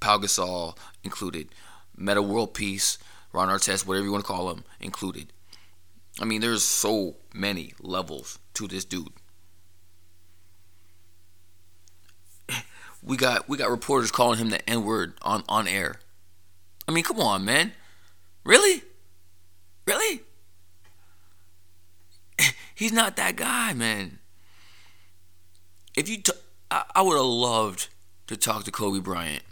Pau 0.00 0.16
Gasol 0.16 0.78
included, 1.04 1.50
Metta 1.94 2.22
World 2.22 2.54
Peace, 2.54 2.96
Ron 3.34 3.48
Artest, 3.48 3.86
whatever 3.86 4.06
you 4.06 4.12
want 4.12 4.24
to 4.24 4.32
call 4.32 4.50
him, 4.50 4.64
included. 4.80 5.30
I 6.18 6.24
mean, 6.24 6.40
there's 6.40 6.62
so 6.62 7.16
many 7.34 7.74
levels 7.82 8.38
to 8.54 8.66
this 8.66 8.86
dude. 8.86 9.12
We 13.06 13.16
got 13.16 13.48
we 13.48 13.56
got 13.56 13.70
reporters 13.70 14.10
calling 14.10 14.38
him 14.38 14.50
the 14.50 14.68
N 14.68 14.84
word 14.84 15.14
on 15.22 15.44
on 15.48 15.66
air. 15.68 16.00
I 16.88 16.92
mean, 16.92 17.04
come 17.04 17.20
on, 17.20 17.44
man. 17.44 17.72
Really? 18.44 18.82
Really? 19.86 20.22
He's 22.74 22.92
not 22.92 23.16
that 23.16 23.36
guy, 23.36 23.72
man. 23.72 24.18
If 25.96 26.08
you, 26.08 26.18
t- 26.18 26.32
I, 26.70 26.84
I 26.94 27.02
would 27.02 27.16
have 27.16 27.24
loved 27.24 27.88
to 28.28 28.36
talk 28.36 28.64
to 28.64 28.70
Kobe 28.70 29.00
Bryant 29.00 29.42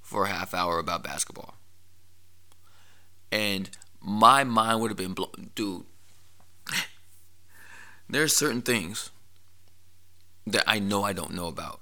for 0.00 0.24
a 0.24 0.28
half 0.28 0.54
hour 0.54 0.78
about 0.78 1.02
basketball. 1.02 1.54
and 3.30 3.70
my 4.00 4.44
mind 4.44 4.80
would 4.80 4.90
have 4.90 4.96
been 4.96 5.12
blown. 5.14 5.50
Dude, 5.54 5.84
there's 8.08 8.34
certain 8.36 8.62
things 8.62 9.10
that 10.46 10.64
I 10.66 10.78
know 10.78 11.02
I 11.02 11.12
don't 11.12 11.34
know 11.34 11.46
about. 11.48 11.80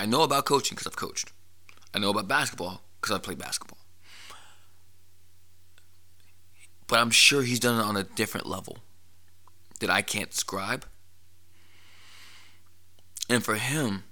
I 0.00 0.06
know 0.06 0.22
about 0.22 0.46
coaching 0.46 0.76
because 0.76 0.86
I've 0.86 0.96
coached. 0.96 1.30
I 1.92 1.98
know 1.98 2.08
about 2.08 2.26
basketball 2.26 2.80
because 2.98 3.14
I've 3.14 3.22
played 3.22 3.36
basketball. 3.36 3.76
But 6.86 7.00
I'm 7.00 7.10
sure 7.10 7.42
he's 7.42 7.60
done 7.60 7.78
it 7.78 7.82
on 7.82 7.98
a 7.98 8.02
different 8.02 8.46
level 8.46 8.78
that 9.80 9.90
I 9.90 10.00
can't 10.00 10.30
describe. 10.30 10.86
And 13.28 13.44
for 13.44 13.56
him 13.56 14.04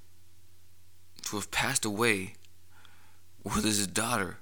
to 1.22 1.36
have 1.36 1.50
passed 1.50 1.86
away 1.86 2.34
with 3.42 3.64
his 3.64 3.86
daughter 3.86 4.36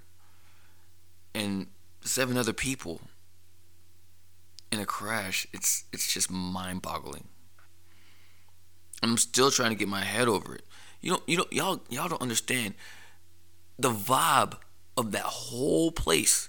and 1.32 1.68
seven 2.00 2.36
other 2.36 2.52
people 2.52 3.02
in 4.72 4.80
a 4.80 4.84
crash, 4.84 5.46
it's 5.52 5.84
it's 5.92 6.12
just 6.12 6.28
mind-boggling. 6.28 7.28
I'm 9.00 9.16
still 9.16 9.52
trying 9.52 9.70
to 9.70 9.76
get 9.76 9.86
my 9.86 10.02
head 10.02 10.26
over 10.26 10.56
it. 10.56 10.65
You 11.00 11.10
don't 11.10 11.22
you 11.26 11.36
don't 11.36 11.52
y'all 11.52 11.82
y'all 11.88 12.08
don't 12.08 12.22
understand 12.22 12.74
the 13.78 13.90
vibe 13.90 14.54
of 14.96 15.12
that 15.12 15.22
whole 15.22 15.90
place. 15.90 16.48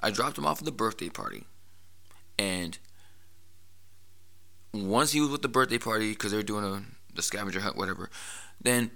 I 0.00 0.10
dropped 0.10 0.36
him 0.36 0.46
off 0.46 0.58
at 0.58 0.64
the 0.64 0.72
birthday 0.72 1.08
party. 1.08 1.44
And 2.38 2.78
once 4.72 5.12
he 5.12 5.20
was 5.20 5.30
with 5.30 5.42
the 5.42 5.48
birthday 5.48 5.78
party 5.78 6.10
because 6.10 6.32
they're 6.32 6.42
doing 6.42 6.64
a 6.64 6.82
the 7.14 7.22
scavenger 7.22 7.60
hunt 7.60 7.76
whatever, 7.76 8.10
then 8.60 8.90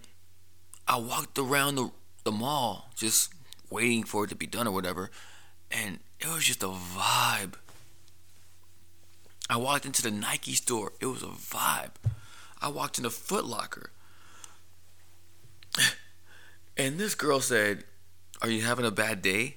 I 0.86 0.98
walked 0.98 1.38
around 1.38 1.76
the 1.76 1.90
the 2.24 2.32
mall 2.32 2.90
just 2.96 3.32
waiting 3.70 4.02
for 4.02 4.24
it 4.24 4.28
to 4.28 4.34
be 4.34 4.46
done 4.46 4.66
or 4.66 4.72
whatever, 4.72 5.10
and 5.70 6.00
it 6.20 6.26
was 6.26 6.44
just 6.44 6.62
a 6.62 6.68
vibe. 6.68 7.54
I 9.48 9.56
walked 9.56 9.86
into 9.86 10.02
the 10.02 10.10
Nike 10.10 10.52
store. 10.52 10.92
It 11.00 11.06
was 11.06 11.22
a 11.22 11.26
vibe. 11.26 11.92
I 12.60 12.68
walked 12.68 12.98
into 12.98 13.10
Foot 13.10 13.46
Locker. 13.46 13.92
And 16.78 16.98
this 16.98 17.16
girl 17.16 17.40
said, 17.40 17.84
Are 18.40 18.48
you 18.48 18.62
having 18.62 18.86
a 18.86 18.92
bad 18.92 19.20
day? 19.20 19.56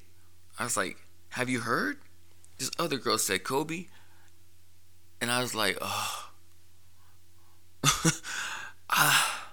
I 0.57 0.63
was 0.63 0.75
like, 0.75 0.97
Have 1.29 1.49
you 1.49 1.59
heard? 1.61 1.97
This 2.57 2.71
other 2.79 2.97
girl 2.97 3.19
said, 3.19 3.43
Kobe. 3.43 3.85
And 5.21 5.29
I 5.31 5.41
was 5.41 5.53
like, 5.53 5.77
Oh. 5.79 6.29
ah. 8.89 9.51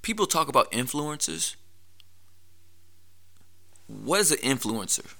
People 0.00 0.26
talk 0.26 0.48
about 0.48 0.72
influencers. 0.72 1.56
What 3.86 4.20
is 4.20 4.32
an 4.32 4.38
influencer? 4.38 5.14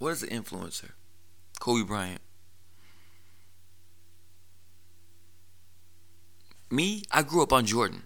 What 0.00 0.10
is 0.12 0.22
an 0.22 0.30
influencer? 0.30 0.92
Kobe 1.60 1.86
Bryant. 1.86 2.22
Me, 6.70 7.02
I 7.12 7.22
grew 7.22 7.42
up 7.42 7.52
on 7.52 7.66
Jordan. 7.66 8.04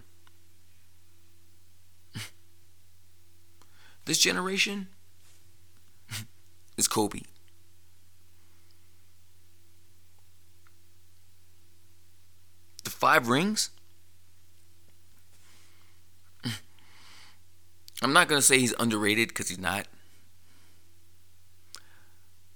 this 4.03 4.17
generation 4.17 4.89
is 6.77 6.89
Kobe. 6.89 7.21
The 12.83 12.89
five 12.89 13.29
rings? 13.29 13.69
I'm 18.01 18.11
not 18.11 18.27
going 18.27 18.41
to 18.41 18.45
say 18.45 18.59
he's 18.59 18.73
underrated 18.77 19.29
because 19.29 19.47
he's 19.47 19.59
not. 19.59 19.87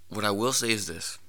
What 0.09 0.25
I 0.25 0.31
will 0.31 0.53
say 0.53 0.71
is 0.71 0.87
this. 0.87 1.19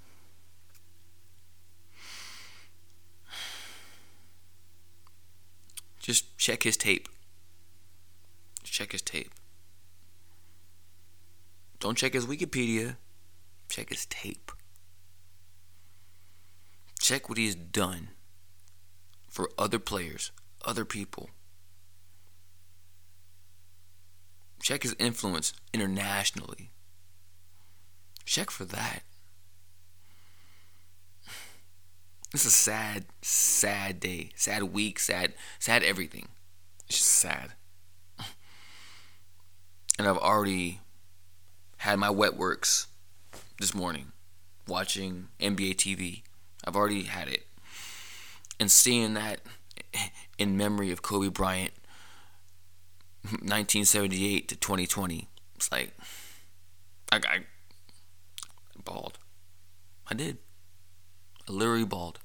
Just 5.99 6.37
check 6.39 6.63
his 6.63 6.77
tape. 6.77 7.09
Check 8.65 8.93
his 8.93 9.03
tape. 9.03 9.33
Don't 11.79 11.97
check 11.97 12.15
his 12.15 12.27
Wikipedia. 12.27 12.97
Check 13.69 13.91
his 13.91 14.07
tape. 14.07 14.51
Check 17.01 17.29
what 17.29 17.39
he's 17.39 17.55
done 17.55 18.09
for 19.29 19.51
other 19.59 19.79
players, 19.79 20.33
other 20.65 20.85
people. 20.85 21.31
Check 24.63 24.83
his 24.83 24.95
influence 24.99 25.53
internationally. 25.73 26.71
Check 28.31 28.53
for 28.53 28.65
that. 28.65 29.03
It's 32.33 32.45
a 32.45 32.51
sad, 32.51 33.07
sad 33.23 33.99
day, 33.99 34.31
sad 34.37 34.63
week, 34.63 35.01
sad, 35.01 35.35
sad 35.59 35.83
everything. 35.83 36.29
It's 36.89 36.99
just 36.99 37.11
sad. 37.11 37.55
And 39.99 40.07
I've 40.07 40.17
already 40.17 40.79
had 41.79 41.99
my 41.99 42.09
wet 42.09 42.37
works 42.37 42.87
this 43.59 43.75
morning 43.75 44.13
watching 44.69 45.27
NBA 45.41 45.75
TV. 45.75 46.23
I've 46.65 46.77
already 46.77 47.03
had 47.03 47.27
it. 47.27 47.49
And 48.61 48.71
seeing 48.71 49.15
that 49.15 49.41
in 50.39 50.57
memory 50.57 50.93
of 50.93 51.03
Kobe 51.03 51.31
Bryant 51.31 51.73
1978 53.25 54.49
to 54.51 54.55
2020. 54.55 55.27
It's 55.57 55.73
like 55.73 55.91
I, 57.11 57.17
I 57.17 57.41
bawled. 58.85 59.19
I 60.11 60.15
did. 60.15 60.39
I 61.49 61.53
literally 61.53 61.85
bawled. 61.85 62.19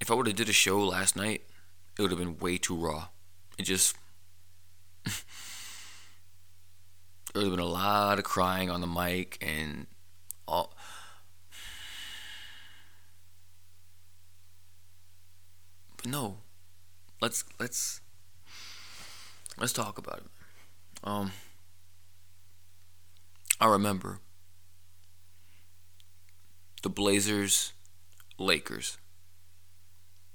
if 0.00 0.10
I 0.10 0.14
would 0.14 0.26
have 0.26 0.36
did 0.36 0.48
a 0.48 0.52
show 0.52 0.78
last 0.84 1.16
night, 1.16 1.42
it 1.98 2.02
would 2.02 2.10
have 2.12 2.20
been 2.20 2.38
way 2.38 2.58
too 2.58 2.76
raw. 2.76 3.08
It 3.58 3.64
just 3.64 3.96
there 5.04 5.12
would 7.34 7.44
have 7.44 7.50
been 7.50 7.58
a 7.60 7.64
lot 7.64 8.18
of 8.18 8.24
crying 8.24 8.70
on 8.70 8.80
the 8.80 8.86
mic 8.86 9.36
and 9.40 9.86
all 10.46 10.72
no. 16.06 16.38
Let's 17.20 17.44
let's 17.58 18.00
let's 19.58 19.72
talk 19.72 19.98
about 19.98 20.18
it. 20.18 20.30
Um 21.04 21.32
I 23.60 23.68
remember 23.68 24.20
the 26.82 26.88
Blazers 26.88 27.72
Lakers 28.38 28.98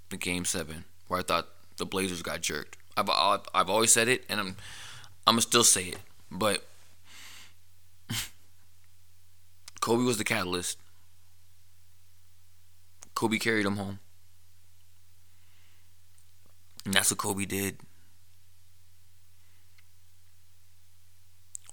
the 0.09 0.17
game 0.17 0.43
7 0.43 0.83
where 1.07 1.19
I 1.19 1.23
thought 1.23 1.47
the 1.77 1.85
Blazers 1.85 2.21
got 2.21 2.41
jerked. 2.41 2.77
I've 2.97 3.09
I've, 3.09 3.41
I've 3.53 3.69
always 3.69 3.91
said 3.93 4.07
it 4.07 4.25
and 4.27 4.39
I'm 4.39 4.55
I'm 5.25 5.35
gonna 5.35 5.41
still 5.41 5.63
say 5.63 5.85
it. 5.85 5.99
But 6.29 6.65
Kobe 9.81 10.03
was 10.03 10.17
the 10.17 10.23
catalyst. 10.23 10.77
Kobe 13.13 13.37
carried 13.37 13.65
them 13.65 13.77
home. 13.77 13.99
And 16.85 16.93
that's 16.93 17.11
what 17.11 17.17
Kobe 17.17 17.45
did. 17.45 17.77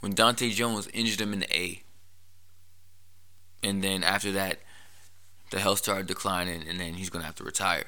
When 0.01 0.13
Dante 0.13 0.51
Jones 0.51 0.89
injured 0.93 1.21
him 1.21 1.33
in 1.33 1.41
the 1.41 1.57
A. 1.57 1.83
And 3.63 3.83
then 3.83 4.05
after 4.05 4.31
that, 4.33 4.59
the 5.51 5.59
health 5.59 5.79
started 5.79 6.07
declining, 6.07 6.69
and 6.69 6.79
then 6.79 6.95
he's 6.95 7.11
going 7.11 7.23
to 7.23 7.27
have 7.27 7.35
to 7.37 7.45
retire. 7.45 7.85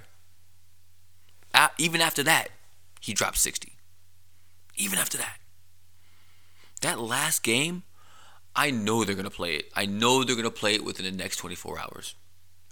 even 1.79 2.01
after 2.01 2.23
that, 2.23 2.49
he 3.01 3.12
dropped 3.12 3.39
60. 3.39 3.73
Even 4.77 4.99
after 4.99 5.18
that. 5.18 5.39
That 6.81 6.99
last 6.99 7.43
game, 7.43 7.83
I 8.57 8.71
know 8.71 9.05
they're 9.05 9.14
going 9.14 9.25
to 9.25 9.31
play 9.31 9.55
it. 9.55 9.71
I 9.77 9.87
know 9.87 10.25
they're 10.25 10.35
going 10.35 10.45
to 10.45 10.51
play 10.51 10.75
it 10.75 10.85
within 10.85 11.05
the 11.05 11.12
next 11.12 11.37
24 11.37 11.79
hours. 11.79 12.14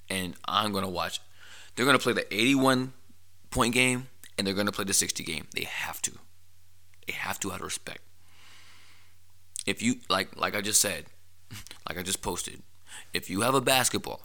And 0.09 0.34
I'm 0.46 0.72
going 0.72 0.84
to 0.84 0.90
watch. 0.90 1.20
They're 1.76 1.84
going 1.84 1.99
to 1.99 2.03
play 2.03 2.14
the 2.14 2.34
81 2.34 2.92
point 3.51 3.74
game 3.74 4.09
and 4.39 4.47
they're 4.47 4.55
going 4.55 4.66
to 4.66 4.72
play 4.72 4.84
the 4.84 4.95
60 4.95 5.22
game. 5.24 5.49
They 5.55 5.64
have 5.64 6.01
to. 6.03 6.12
They 7.07 7.12
have 7.12 7.41
to 7.41 7.51
out 7.53 7.61
of 7.61 7.64
respect. 7.64 8.01
If 9.66 9.82
you 9.82 9.97
like 10.09 10.36
like 10.36 10.55
I 10.55 10.61
just 10.61 10.80
said, 10.80 11.07
like 11.89 11.99
I 11.99 12.03
just 12.03 12.22
posted, 12.22 12.62
if 13.12 13.28
you 13.28 13.43
have 13.43 13.55
a 13.55 13.61
basketball 13.61 14.22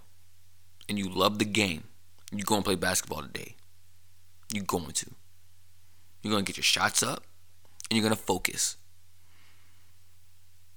and 0.88 1.00
you 1.00 1.10
love 1.10 1.40
the 1.40 1.46
game, 1.46 1.86
you 2.32 2.44
go 2.44 2.56
and 2.56 2.64
play 2.64 2.76
basketball 2.76 3.24
today. 3.24 3.56
You're 4.54 4.64
going 4.64 4.92
to. 4.92 5.10
You're 6.22 6.32
going 6.32 6.46
to 6.46 6.50
get 6.50 6.58
your 6.58 6.64
shots 6.64 7.04
up 7.04 7.24
and 7.90 7.98
you're 7.98 8.08
going 8.08 8.16
to 8.16 8.22
focus. 8.22 8.78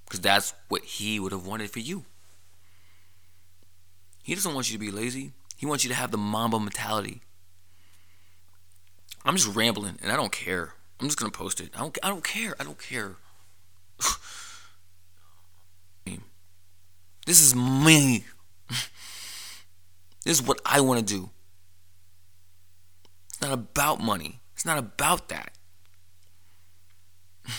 Because 0.04 0.20
that's 0.20 0.54
what 0.68 0.82
he 0.82 1.20
would 1.20 1.32
have 1.32 1.46
wanted 1.46 1.70
for 1.70 1.80
you. 1.80 2.04
He 4.22 4.34
doesn't 4.34 4.54
want 4.54 4.70
you 4.70 4.78
to 4.78 4.84
be 4.84 4.90
lazy. 4.90 5.32
He 5.56 5.66
wants 5.66 5.84
you 5.84 5.90
to 5.90 5.96
have 5.96 6.10
the 6.10 6.18
Mamba 6.18 6.58
mentality. 6.58 7.22
I'm 9.26 9.36
just 9.36 9.54
rambling 9.56 9.98
and 10.00 10.12
I 10.12 10.16
don't 10.16 10.30
care. 10.30 10.74
I'm 11.00 11.08
just 11.08 11.18
gonna 11.18 11.32
post 11.32 11.60
it. 11.60 11.70
I 11.74 11.80
don't. 11.80 11.98
I 12.02 12.08
don't 12.08 12.24
care. 12.24 12.54
I 12.60 12.64
don't 12.64 12.78
care. 12.78 13.16
this 17.26 17.40
is 17.40 17.54
me. 17.54 18.24
this 18.70 20.38
is 20.38 20.42
what 20.42 20.60
I 20.64 20.80
want 20.80 21.00
to 21.00 21.14
do. 21.14 21.30
It's 23.28 23.40
not 23.40 23.52
about 23.52 24.00
money. 24.00 24.40
It's 24.54 24.64
not 24.64 24.78
about 24.78 25.28
that. 25.28 25.52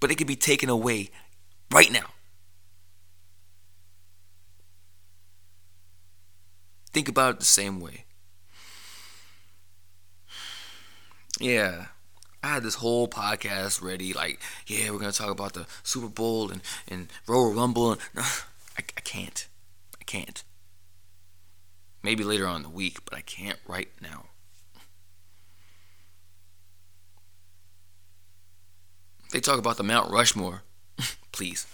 but 0.00 0.10
it 0.10 0.16
could 0.16 0.26
be 0.26 0.36
taken 0.36 0.68
away 0.68 1.08
right 1.72 1.90
now. 1.90 2.10
Think 6.92 7.08
about 7.08 7.30
it 7.30 7.38
the 7.40 7.46
same 7.46 7.80
way. 7.80 8.04
Yeah. 11.40 11.86
I 12.42 12.48
had 12.48 12.62
this 12.62 12.74
whole 12.74 13.08
podcast 13.08 13.82
ready, 13.82 14.12
like, 14.12 14.38
yeah, 14.66 14.90
we're 14.90 14.98
gonna 14.98 15.12
talk 15.12 15.30
about 15.30 15.54
the 15.54 15.66
Super 15.82 16.08
Bowl 16.08 16.50
and, 16.50 16.60
and 16.86 17.08
Royal 17.26 17.54
Rumble 17.54 17.92
and 17.92 18.00
I, 18.16 18.82
I 18.96 19.00
can't. 19.00 19.46
I 19.98 20.04
can't. 20.04 20.42
Maybe 22.02 22.22
later 22.22 22.46
on 22.46 22.56
in 22.56 22.62
the 22.62 22.68
week, 22.68 22.98
but 23.06 23.14
I 23.16 23.22
can't 23.22 23.58
right 23.66 23.88
now. 24.02 24.26
They 29.32 29.40
talk 29.40 29.58
about 29.58 29.78
the 29.78 29.82
Mount 29.82 30.12
Rushmore. 30.12 30.62
Please. 31.32 31.66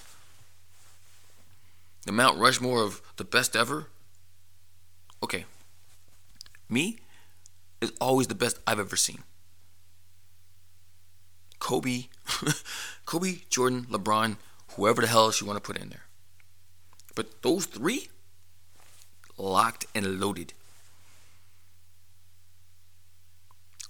The 2.07 2.13
Mount 2.13 2.39
Rushmore 2.39 2.83
of 2.83 3.03
the 3.17 3.25
best 3.25 3.55
ever? 3.55 3.89
Okay. 5.23 5.45
Me 6.69 6.99
is 7.81 7.93
always 8.01 8.29
the 8.29 8.35
best 8.35 8.59
I've 8.67 8.81
ever 8.81 8.97
seen. 8.97 9.25
Kobe, 11.71 12.07
Kobe, 13.07 13.43
Jordan, 13.49 13.87
LeBron, 13.93 14.39
whoever 14.75 15.03
the 15.03 15.07
hell 15.07 15.27
else 15.27 15.41
you 15.41 15.47
want 15.47 15.57
to 15.57 15.61
put 15.61 15.81
in 15.81 15.89
there. 15.91 16.07
But 17.15 17.43
those 17.43 17.65
three, 17.65 18.09
locked 19.39 19.87
and 19.95 20.19
loaded. 20.19 20.53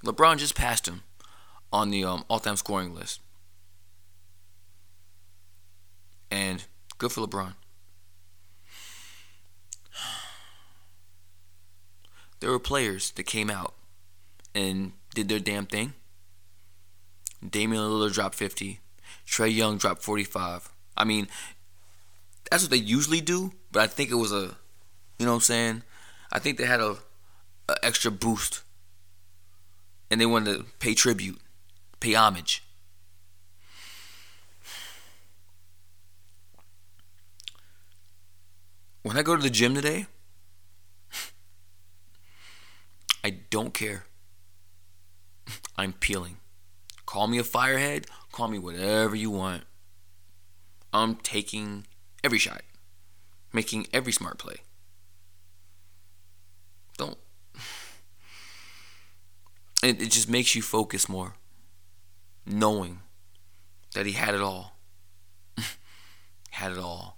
LeBron 0.05 0.37
just 0.37 0.55
passed 0.55 0.87
him 0.87 1.05
on 1.73 1.89
the 1.89 2.05
um, 2.05 2.27
all-time 2.29 2.57
scoring 2.57 2.95
list. 2.95 3.21
And 6.31 6.63
good 6.99 7.13
for 7.13 7.27
LeBron. 7.27 7.55
There 12.41 12.51
were 12.51 12.59
players 12.59 13.11
that 13.13 13.25
came 13.25 13.49
out 13.51 13.73
and 14.55 14.93
did 15.15 15.31
their 15.31 15.39
damn 15.39 15.65
thing. 15.65 15.95
Damian 17.49 17.83
Lillard 17.83 18.13
dropped 18.13 18.35
50. 18.35 18.81
Trae 19.27 19.55
Young 19.55 19.79
dropped 19.79 20.03
45. 20.03 20.71
I 20.97 21.05
mean, 21.05 21.29
that's 22.51 22.65
what 22.65 22.71
they 22.71 22.77
usually 22.77 23.21
do, 23.21 23.53
but 23.73 23.83
I 23.83 23.87
think 23.87 24.11
it 24.11 24.17
was 24.17 24.33
a, 24.33 24.57
you 25.19 25.27
know 25.27 25.33
what 25.33 25.37
I'm 25.37 25.41
saying? 25.41 25.83
I 26.33 26.39
think 26.39 26.59
they 26.59 26.67
had 26.67 26.81
a, 26.81 26.97
a 27.69 27.77
extra 27.83 28.11
boost. 28.11 28.63
And 30.11 30.21
they 30.21 30.27
wanted 30.27 30.59
to 30.59 30.65
pay 30.81 30.95
tribute, 30.95 31.41
pay 32.01 32.15
homage. 32.15 32.65
When 39.03 39.17
I 39.17 39.23
go 39.23 39.37
to 39.37 39.43
the 39.43 39.51
gym 39.51 39.75
today, 39.75 40.07
I 43.25 43.31
don't 43.51 43.73
care. 43.73 44.05
I'm 45.79 45.93
peeling. 45.93 46.37
Call 47.11 47.27
me 47.27 47.39
a 47.39 47.43
firehead, 47.43 48.05
call 48.31 48.47
me 48.47 48.61
whatever 48.61 49.17
you 49.17 49.31
want. 49.31 49.65
I'm 50.93 51.17
taking 51.17 51.89
every 52.23 52.39
shot, 52.39 52.63
making 53.53 53.89
every 53.93 54.13
smart 54.13 54.39
play. 54.39 54.59
Don't. 56.97 57.19
It, 59.83 60.01
it 60.01 60.11
just 60.13 60.29
makes 60.29 60.55
you 60.55 60.61
focus 60.61 61.09
more, 61.09 61.35
knowing 62.47 63.01
that 63.95 64.05
he 64.05 64.13
had 64.13 64.35
it 64.35 64.43
all. 64.43 64.77
had 66.51 66.73
it 66.73 66.79
all. 66.79 67.17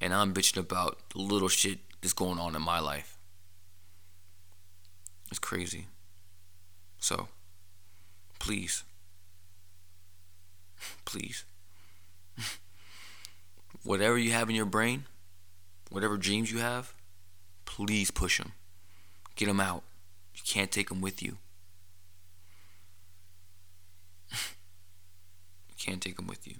And 0.00 0.14
I'm 0.14 0.32
bitching 0.32 0.58
about 0.58 1.00
the 1.10 1.18
little 1.18 1.48
shit 1.48 1.80
that's 2.00 2.14
going 2.14 2.38
on 2.38 2.54
in 2.54 2.62
my 2.62 2.78
life. 2.78 3.18
It's 5.28 5.40
crazy. 5.40 5.88
So, 6.98 7.28
please, 8.38 8.84
please, 11.04 11.44
whatever 13.82 14.18
you 14.18 14.32
have 14.32 14.48
in 14.50 14.56
your 14.56 14.66
brain, 14.66 15.04
whatever 15.90 16.16
dreams 16.16 16.50
you 16.50 16.58
have, 16.58 16.92
please 17.64 18.10
push 18.10 18.38
them. 18.38 18.52
Get 19.36 19.46
them 19.46 19.60
out. 19.60 19.82
You 20.34 20.42
can't 20.44 20.70
take 20.70 20.88
them 20.88 21.00
with 21.00 21.22
you. 21.22 21.36
you 24.32 25.74
can't 25.78 26.00
take 26.00 26.16
them 26.16 26.26
with 26.26 26.46
you. 26.46 26.56